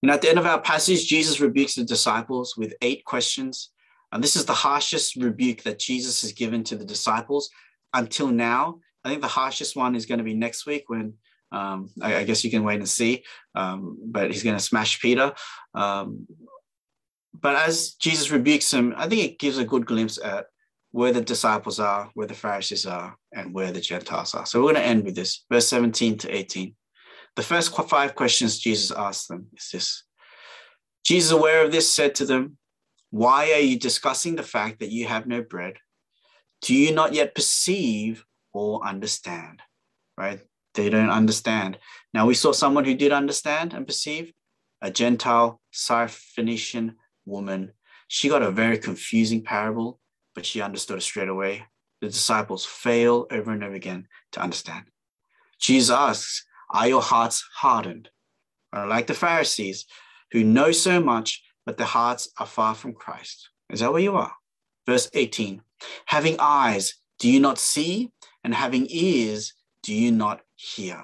And 0.06 0.12
at 0.12 0.22
the 0.22 0.30
end 0.30 0.38
of 0.38 0.46
our 0.46 0.62
passage, 0.62 1.08
Jesus 1.08 1.40
rebukes 1.40 1.74
the 1.74 1.84
disciples 1.84 2.56
with 2.56 2.76
eight 2.84 3.04
questions. 3.06 3.72
And 4.12 4.24
this 4.24 4.36
is 4.36 4.46
the 4.46 4.54
harshest 4.54 5.16
rebuke 5.16 5.64
that 5.64 5.80
Jesus 5.80 6.22
has 6.22 6.32
given 6.32 6.64
to 6.66 6.76
the 6.76 6.86
disciples 6.86 7.50
until 7.92 8.28
now. 8.28 8.82
I 9.04 9.10
think 9.10 9.24
the 9.24 9.28
harshest 9.28 9.76
one 9.76 9.96
is 9.96 10.06
going 10.06 10.20
to 10.20 10.24
be 10.24 10.36
next 10.36 10.68
week 10.68 10.84
when 10.90 11.16
um, 11.52 11.90
I, 12.04 12.18
I, 12.18 12.24
guess 12.24 12.44
you 12.44 12.52
can 12.52 12.64
wait 12.64 12.78
and 12.78 12.88
see. 12.88 13.24
Um, 13.56 13.98
but 14.06 14.30
he's 14.30 14.44
going 14.44 14.56
to 14.56 14.64
smash 14.64 15.02
Peter. 15.02 15.34
Um, 15.74 16.28
but 17.34 17.56
as 17.56 17.94
Jesus 17.94 18.30
rebukes 18.30 18.72
him, 18.72 18.94
I 18.98 19.10
think 19.10 19.24
it 19.24 19.40
gives 19.40 19.58
a 19.58 19.66
good 19.66 19.88
glimpse 19.88 20.20
at 20.24 20.46
where 20.92 21.14
the 21.14 21.22
disciples 21.22 21.80
are, 21.80 22.12
where 22.14 22.28
the 22.28 22.36
Pharisees 22.36 22.86
are, 22.86 23.18
and 23.34 23.56
where 23.56 23.72
the 23.72 23.82
Gentiles 23.82 24.36
are. 24.36 24.46
So 24.46 24.60
we're 24.60 24.74
going 24.74 24.84
to 24.84 24.88
end 24.88 25.04
with 25.04 25.16
this, 25.16 25.46
verse 25.52 25.68
17 25.68 26.20
to 26.20 26.30
18. 26.30 26.76
The 27.36 27.44
first 27.44 27.76
five 27.90 28.16
questions 28.16 28.60
Jesus 28.60 28.92
asked 28.92 29.28
them 29.28 29.48
is 29.56 29.70
this 29.72 30.04
Jesus, 31.06 31.32
aware 31.32 31.64
of 31.64 31.72
this, 31.72 31.92
said 31.92 32.16
to 32.16 32.26
them, 32.26 32.58
Why 33.12 33.52
are 33.52 33.60
you 33.60 33.78
discussing 33.78 34.36
the 34.36 34.44
fact 34.44 34.80
that 34.80 34.92
you 34.92 35.06
have 35.06 35.28
no 35.28 35.42
bread? 35.42 35.78
Do 36.62 36.74
you 36.74 36.94
not 36.94 37.14
yet 37.14 37.36
perceive 37.36 38.26
or 38.54 38.86
understand? 38.86 39.62
Right? 40.18 40.40
They 40.74 40.90
don't 40.90 41.12
understand. 41.12 41.78
Now, 42.14 42.26
we 42.26 42.34
saw 42.34 42.52
someone 42.52 42.86
who 42.86 42.96
did 42.96 43.12
understand 43.12 43.74
and 43.74 43.86
perceive 43.86 44.34
a 44.82 44.90
Gentile 44.90 45.62
Syrophoenician 45.74 46.96
woman. 47.26 47.74
She 48.08 48.30
got 48.30 48.44
a 48.44 48.52
very 48.52 48.78
confusing 48.78 49.44
parable, 49.44 50.00
but 50.34 50.46
she 50.46 50.62
understood 50.62 50.98
it 50.98 51.02
straight 51.02 51.30
away. 51.30 51.66
The 52.02 52.08
disciples 52.08 52.66
fail 52.66 53.28
over 53.32 53.52
and 53.52 53.64
over 53.64 53.76
again 53.76 54.08
to 54.34 54.42
understand. 54.42 54.86
Jesus 55.60 55.96
asks, 55.96 56.45
are 56.70 56.88
your 56.88 57.02
hearts 57.02 57.48
hardened? 57.56 58.10
Like 58.74 59.08
the 59.08 59.14
Pharisees 59.14 59.86
who 60.32 60.44
know 60.44 60.72
so 60.72 61.00
much, 61.00 61.44
but 61.66 61.78
their 61.78 61.88
hearts 61.88 62.30
are 62.38 62.46
far 62.46 62.76
from 62.76 62.94
Christ. 62.94 63.50
Is 63.70 63.80
that 63.80 63.92
where 63.92 64.02
you 64.02 64.16
are? 64.16 64.34
Verse 64.86 65.10
18 65.14 65.62
Having 66.06 66.38
eyes, 66.40 66.96
do 67.20 67.30
you 67.30 67.40
not 67.40 67.58
see? 67.58 68.12
And 68.44 68.54
having 68.54 68.86
ears, 68.90 69.54
do 69.82 69.94
you 69.94 70.12
not 70.12 70.42
hear? 70.56 71.04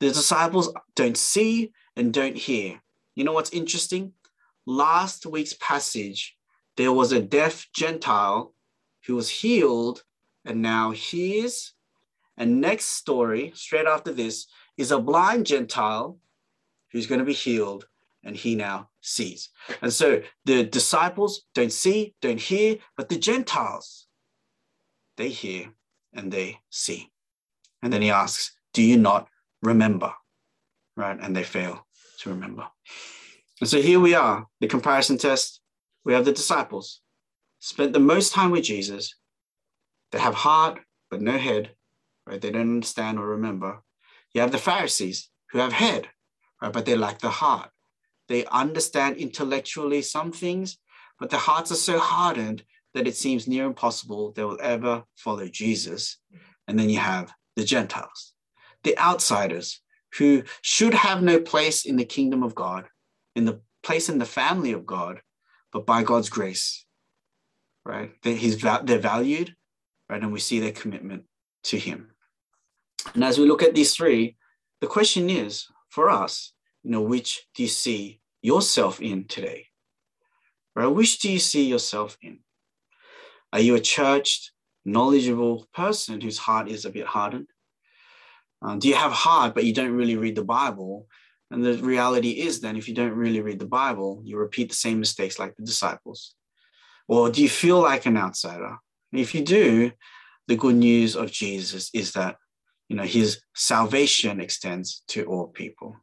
The 0.00 0.08
disciples 0.08 0.72
don't 0.96 1.16
see 1.16 1.72
and 1.96 2.14
don't 2.14 2.36
hear. 2.36 2.80
You 3.14 3.24
know 3.24 3.32
what's 3.32 3.50
interesting? 3.50 4.12
Last 4.66 5.26
week's 5.26 5.54
passage, 5.60 6.36
there 6.76 6.92
was 6.92 7.12
a 7.12 7.20
deaf 7.20 7.68
Gentile 7.74 8.54
who 9.06 9.16
was 9.16 9.28
healed 9.28 10.02
and 10.46 10.62
now 10.62 10.90
hears 10.92 11.73
and 12.36 12.60
next 12.60 12.86
story, 12.86 13.52
straight 13.54 13.86
after 13.86 14.12
this, 14.12 14.46
is 14.76 14.90
a 14.90 14.98
blind 14.98 15.46
Gentile 15.46 16.18
who's 16.90 17.06
going 17.06 17.20
to 17.20 17.24
be 17.24 17.32
healed, 17.32 17.86
and 18.24 18.36
he 18.36 18.54
now 18.54 18.88
sees. 19.00 19.50
And 19.82 19.92
so 19.92 20.22
the 20.44 20.64
disciples 20.64 21.42
don't 21.54 21.72
see, 21.72 22.14
don't 22.20 22.40
hear, 22.40 22.78
but 22.96 23.08
the 23.08 23.18
Gentiles, 23.18 24.06
they 25.16 25.28
hear 25.28 25.72
and 26.12 26.32
they 26.32 26.58
see. 26.70 27.10
And 27.82 27.92
then 27.92 28.02
he 28.02 28.10
asks, 28.10 28.56
Do 28.72 28.82
you 28.82 28.96
not 28.96 29.28
remember? 29.62 30.12
Right? 30.96 31.18
And 31.20 31.36
they 31.36 31.44
fail 31.44 31.86
to 32.20 32.30
remember. 32.30 32.66
And 33.60 33.68
so 33.68 33.80
here 33.80 34.00
we 34.00 34.14
are, 34.14 34.46
the 34.60 34.66
comparison 34.66 35.18
test. 35.18 35.60
We 36.04 36.12
have 36.12 36.24
the 36.24 36.32
disciples, 36.32 37.00
spent 37.60 37.92
the 37.92 38.00
most 38.00 38.32
time 38.32 38.50
with 38.50 38.64
Jesus. 38.64 39.14
They 40.12 40.18
have 40.18 40.34
heart, 40.34 40.80
but 41.10 41.22
no 41.22 41.38
head 41.38 41.73
right? 42.26 42.40
They 42.40 42.50
don't 42.50 42.62
understand 42.62 43.18
or 43.18 43.26
remember. 43.28 43.82
You 44.32 44.40
have 44.40 44.52
the 44.52 44.58
Pharisees 44.58 45.30
who 45.50 45.58
have 45.58 45.72
head, 45.72 46.08
right? 46.60 46.72
But 46.72 46.86
they 46.86 46.96
lack 46.96 47.20
the 47.20 47.30
heart. 47.30 47.70
They 48.28 48.44
understand 48.46 49.16
intellectually 49.16 50.02
some 50.02 50.32
things, 50.32 50.78
but 51.18 51.30
their 51.30 51.40
hearts 51.40 51.70
are 51.70 51.76
so 51.76 51.98
hardened 51.98 52.64
that 52.94 53.06
it 53.06 53.16
seems 53.16 53.46
near 53.46 53.64
impossible 53.64 54.32
they 54.32 54.44
will 54.44 54.58
ever 54.62 55.04
follow 55.16 55.46
Jesus. 55.46 56.18
And 56.66 56.78
then 56.78 56.88
you 56.88 56.98
have 56.98 57.32
the 57.56 57.64
Gentiles, 57.64 58.34
the 58.82 58.98
outsiders 58.98 59.80
who 60.16 60.44
should 60.62 60.94
have 60.94 61.22
no 61.22 61.40
place 61.40 61.84
in 61.84 61.96
the 61.96 62.04
kingdom 62.04 62.42
of 62.42 62.54
God, 62.54 62.86
in 63.34 63.44
the 63.44 63.60
place 63.82 64.08
in 64.08 64.18
the 64.18 64.24
family 64.24 64.72
of 64.72 64.86
God, 64.86 65.20
but 65.72 65.86
by 65.86 66.02
God's 66.02 66.30
grace, 66.30 66.86
right? 67.84 68.12
They're, 68.22 68.36
he's, 68.36 68.60
they're 68.60 68.98
valued, 68.98 69.54
right? 70.08 70.22
And 70.22 70.32
we 70.32 70.40
see 70.40 70.60
their 70.60 70.72
commitment 70.72 71.24
to 71.64 71.78
him. 71.78 72.13
And 73.12 73.22
as 73.22 73.38
we 73.38 73.46
look 73.46 73.62
at 73.62 73.74
these 73.74 73.94
three, 73.94 74.36
the 74.80 74.86
question 74.86 75.28
is 75.28 75.66
for 75.88 76.10
us, 76.10 76.52
you 76.82 76.90
know, 76.90 77.02
which 77.02 77.46
do 77.54 77.62
you 77.62 77.68
see 77.68 78.20
yourself 78.42 79.00
in 79.00 79.24
today? 79.24 79.66
Right? 80.74 80.86
Which 80.86 81.20
do 81.20 81.30
you 81.30 81.38
see 81.38 81.64
yourself 81.64 82.16
in? 82.22 82.40
Are 83.52 83.60
you 83.60 83.74
a 83.74 83.80
churched, 83.80 84.52
knowledgeable 84.84 85.68
person 85.72 86.20
whose 86.20 86.38
heart 86.38 86.68
is 86.68 86.84
a 86.84 86.90
bit 86.90 87.06
hardened? 87.06 87.48
Uh, 88.60 88.76
do 88.76 88.88
you 88.88 88.94
have 88.94 89.12
heart, 89.12 89.54
but 89.54 89.64
you 89.64 89.72
don't 89.72 89.92
really 89.92 90.16
read 90.16 90.34
the 90.34 90.44
Bible? 90.44 91.06
And 91.50 91.64
the 91.64 91.74
reality 91.74 92.30
is, 92.30 92.60
then, 92.60 92.76
if 92.76 92.88
you 92.88 92.94
don't 92.94 93.12
really 93.12 93.40
read 93.40 93.58
the 93.58 93.66
Bible, 93.66 94.22
you 94.24 94.36
repeat 94.38 94.70
the 94.70 94.74
same 94.74 94.98
mistakes 94.98 95.38
like 95.38 95.54
the 95.54 95.64
disciples. 95.64 96.34
Or 97.06 97.30
do 97.30 97.42
you 97.42 97.48
feel 97.48 97.80
like 97.80 98.06
an 98.06 98.16
outsider? 98.16 98.78
If 99.12 99.34
you 99.34 99.44
do, 99.44 99.92
the 100.48 100.56
good 100.56 100.74
news 100.74 101.14
of 101.14 101.30
Jesus 101.30 101.90
is 101.94 102.12
that 102.12 102.36
you 102.88 102.96
know 102.96 103.02
his 103.02 103.40
salvation 103.54 104.40
extends 104.40 105.02
to 105.08 105.24
all 105.24 105.48
people. 105.48 105.96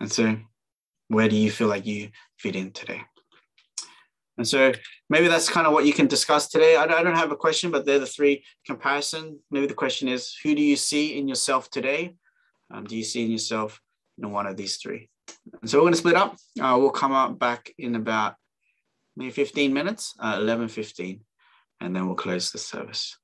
And 0.00 0.10
so, 0.10 0.36
where 1.08 1.28
do 1.28 1.36
you 1.36 1.50
feel 1.50 1.68
like 1.68 1.86
you 1.86 2.10
fit 2.38 2.56
in 2.56 2.72
today? 2.72 3.02
And 4.36 4.46
so 4.46 4.72
maybe 5.08 5.28
that's 5.28 5.48
kind 5.48 5.66
of 5.66 5.72
what 5.72 5.86
you 5.86 5.92
can 5.92 6.06
discuss 6.06 6.48
today. 6.48 6.76
I 6.76 6.86
don't, 6.86 7.14
have 7.14 7.30
a 7.30 7.36
question, 7.36 7.70
but 7.70 7.86
they're 7.86 8.00
the 8.00 8.06
three 8.06 8.44
comparison. 8.66 9.38
Maybe 9.50 9.66
the 9.66 9.74
question 9.74 10.08
is, 10.08 10.34
who 10.42 10.54
do 10.54 10.62
you 10.62 10.76
see 10.76 11.16
in 11.18 11.28
yourself 11.28 11.70
today? 11.70 12.16
Um, 12.72 12.84
do 12.84 12.96
you 12.96 13.04
see 13.04 13.24
in 13.24 13.30
yourself 13.30 13.80
in 14.18 14.32
one 14.32 14.46
of 14.46 14.56
these 14.56 14.78
three? 14.78 15.08
And 15.60 15.70
so 15.70 15.78
we're 15.78 15.82
going 15.82 15.92
to 15.92 15.98
split 15.98 16.16
up. 16.16 16.36
Uh, 16.60 16.76
we'll 16.78 16.90
come 16.90 17.12
up 17.12 17.38
back 17.38 17.72
in 17.78 17.94
about 17.94 18.34
maybe 19.16 19.30
15 19.30 19.72
minutes, 19.72 20.14
uh, 20.18 20.38
11.15, 20.38 21.20
and 21.80 21.94
then 21.94 22.06
we'll 22.06 22.16
close 22.16 22.50
the 22.50 22.58
service. 22.58 23.16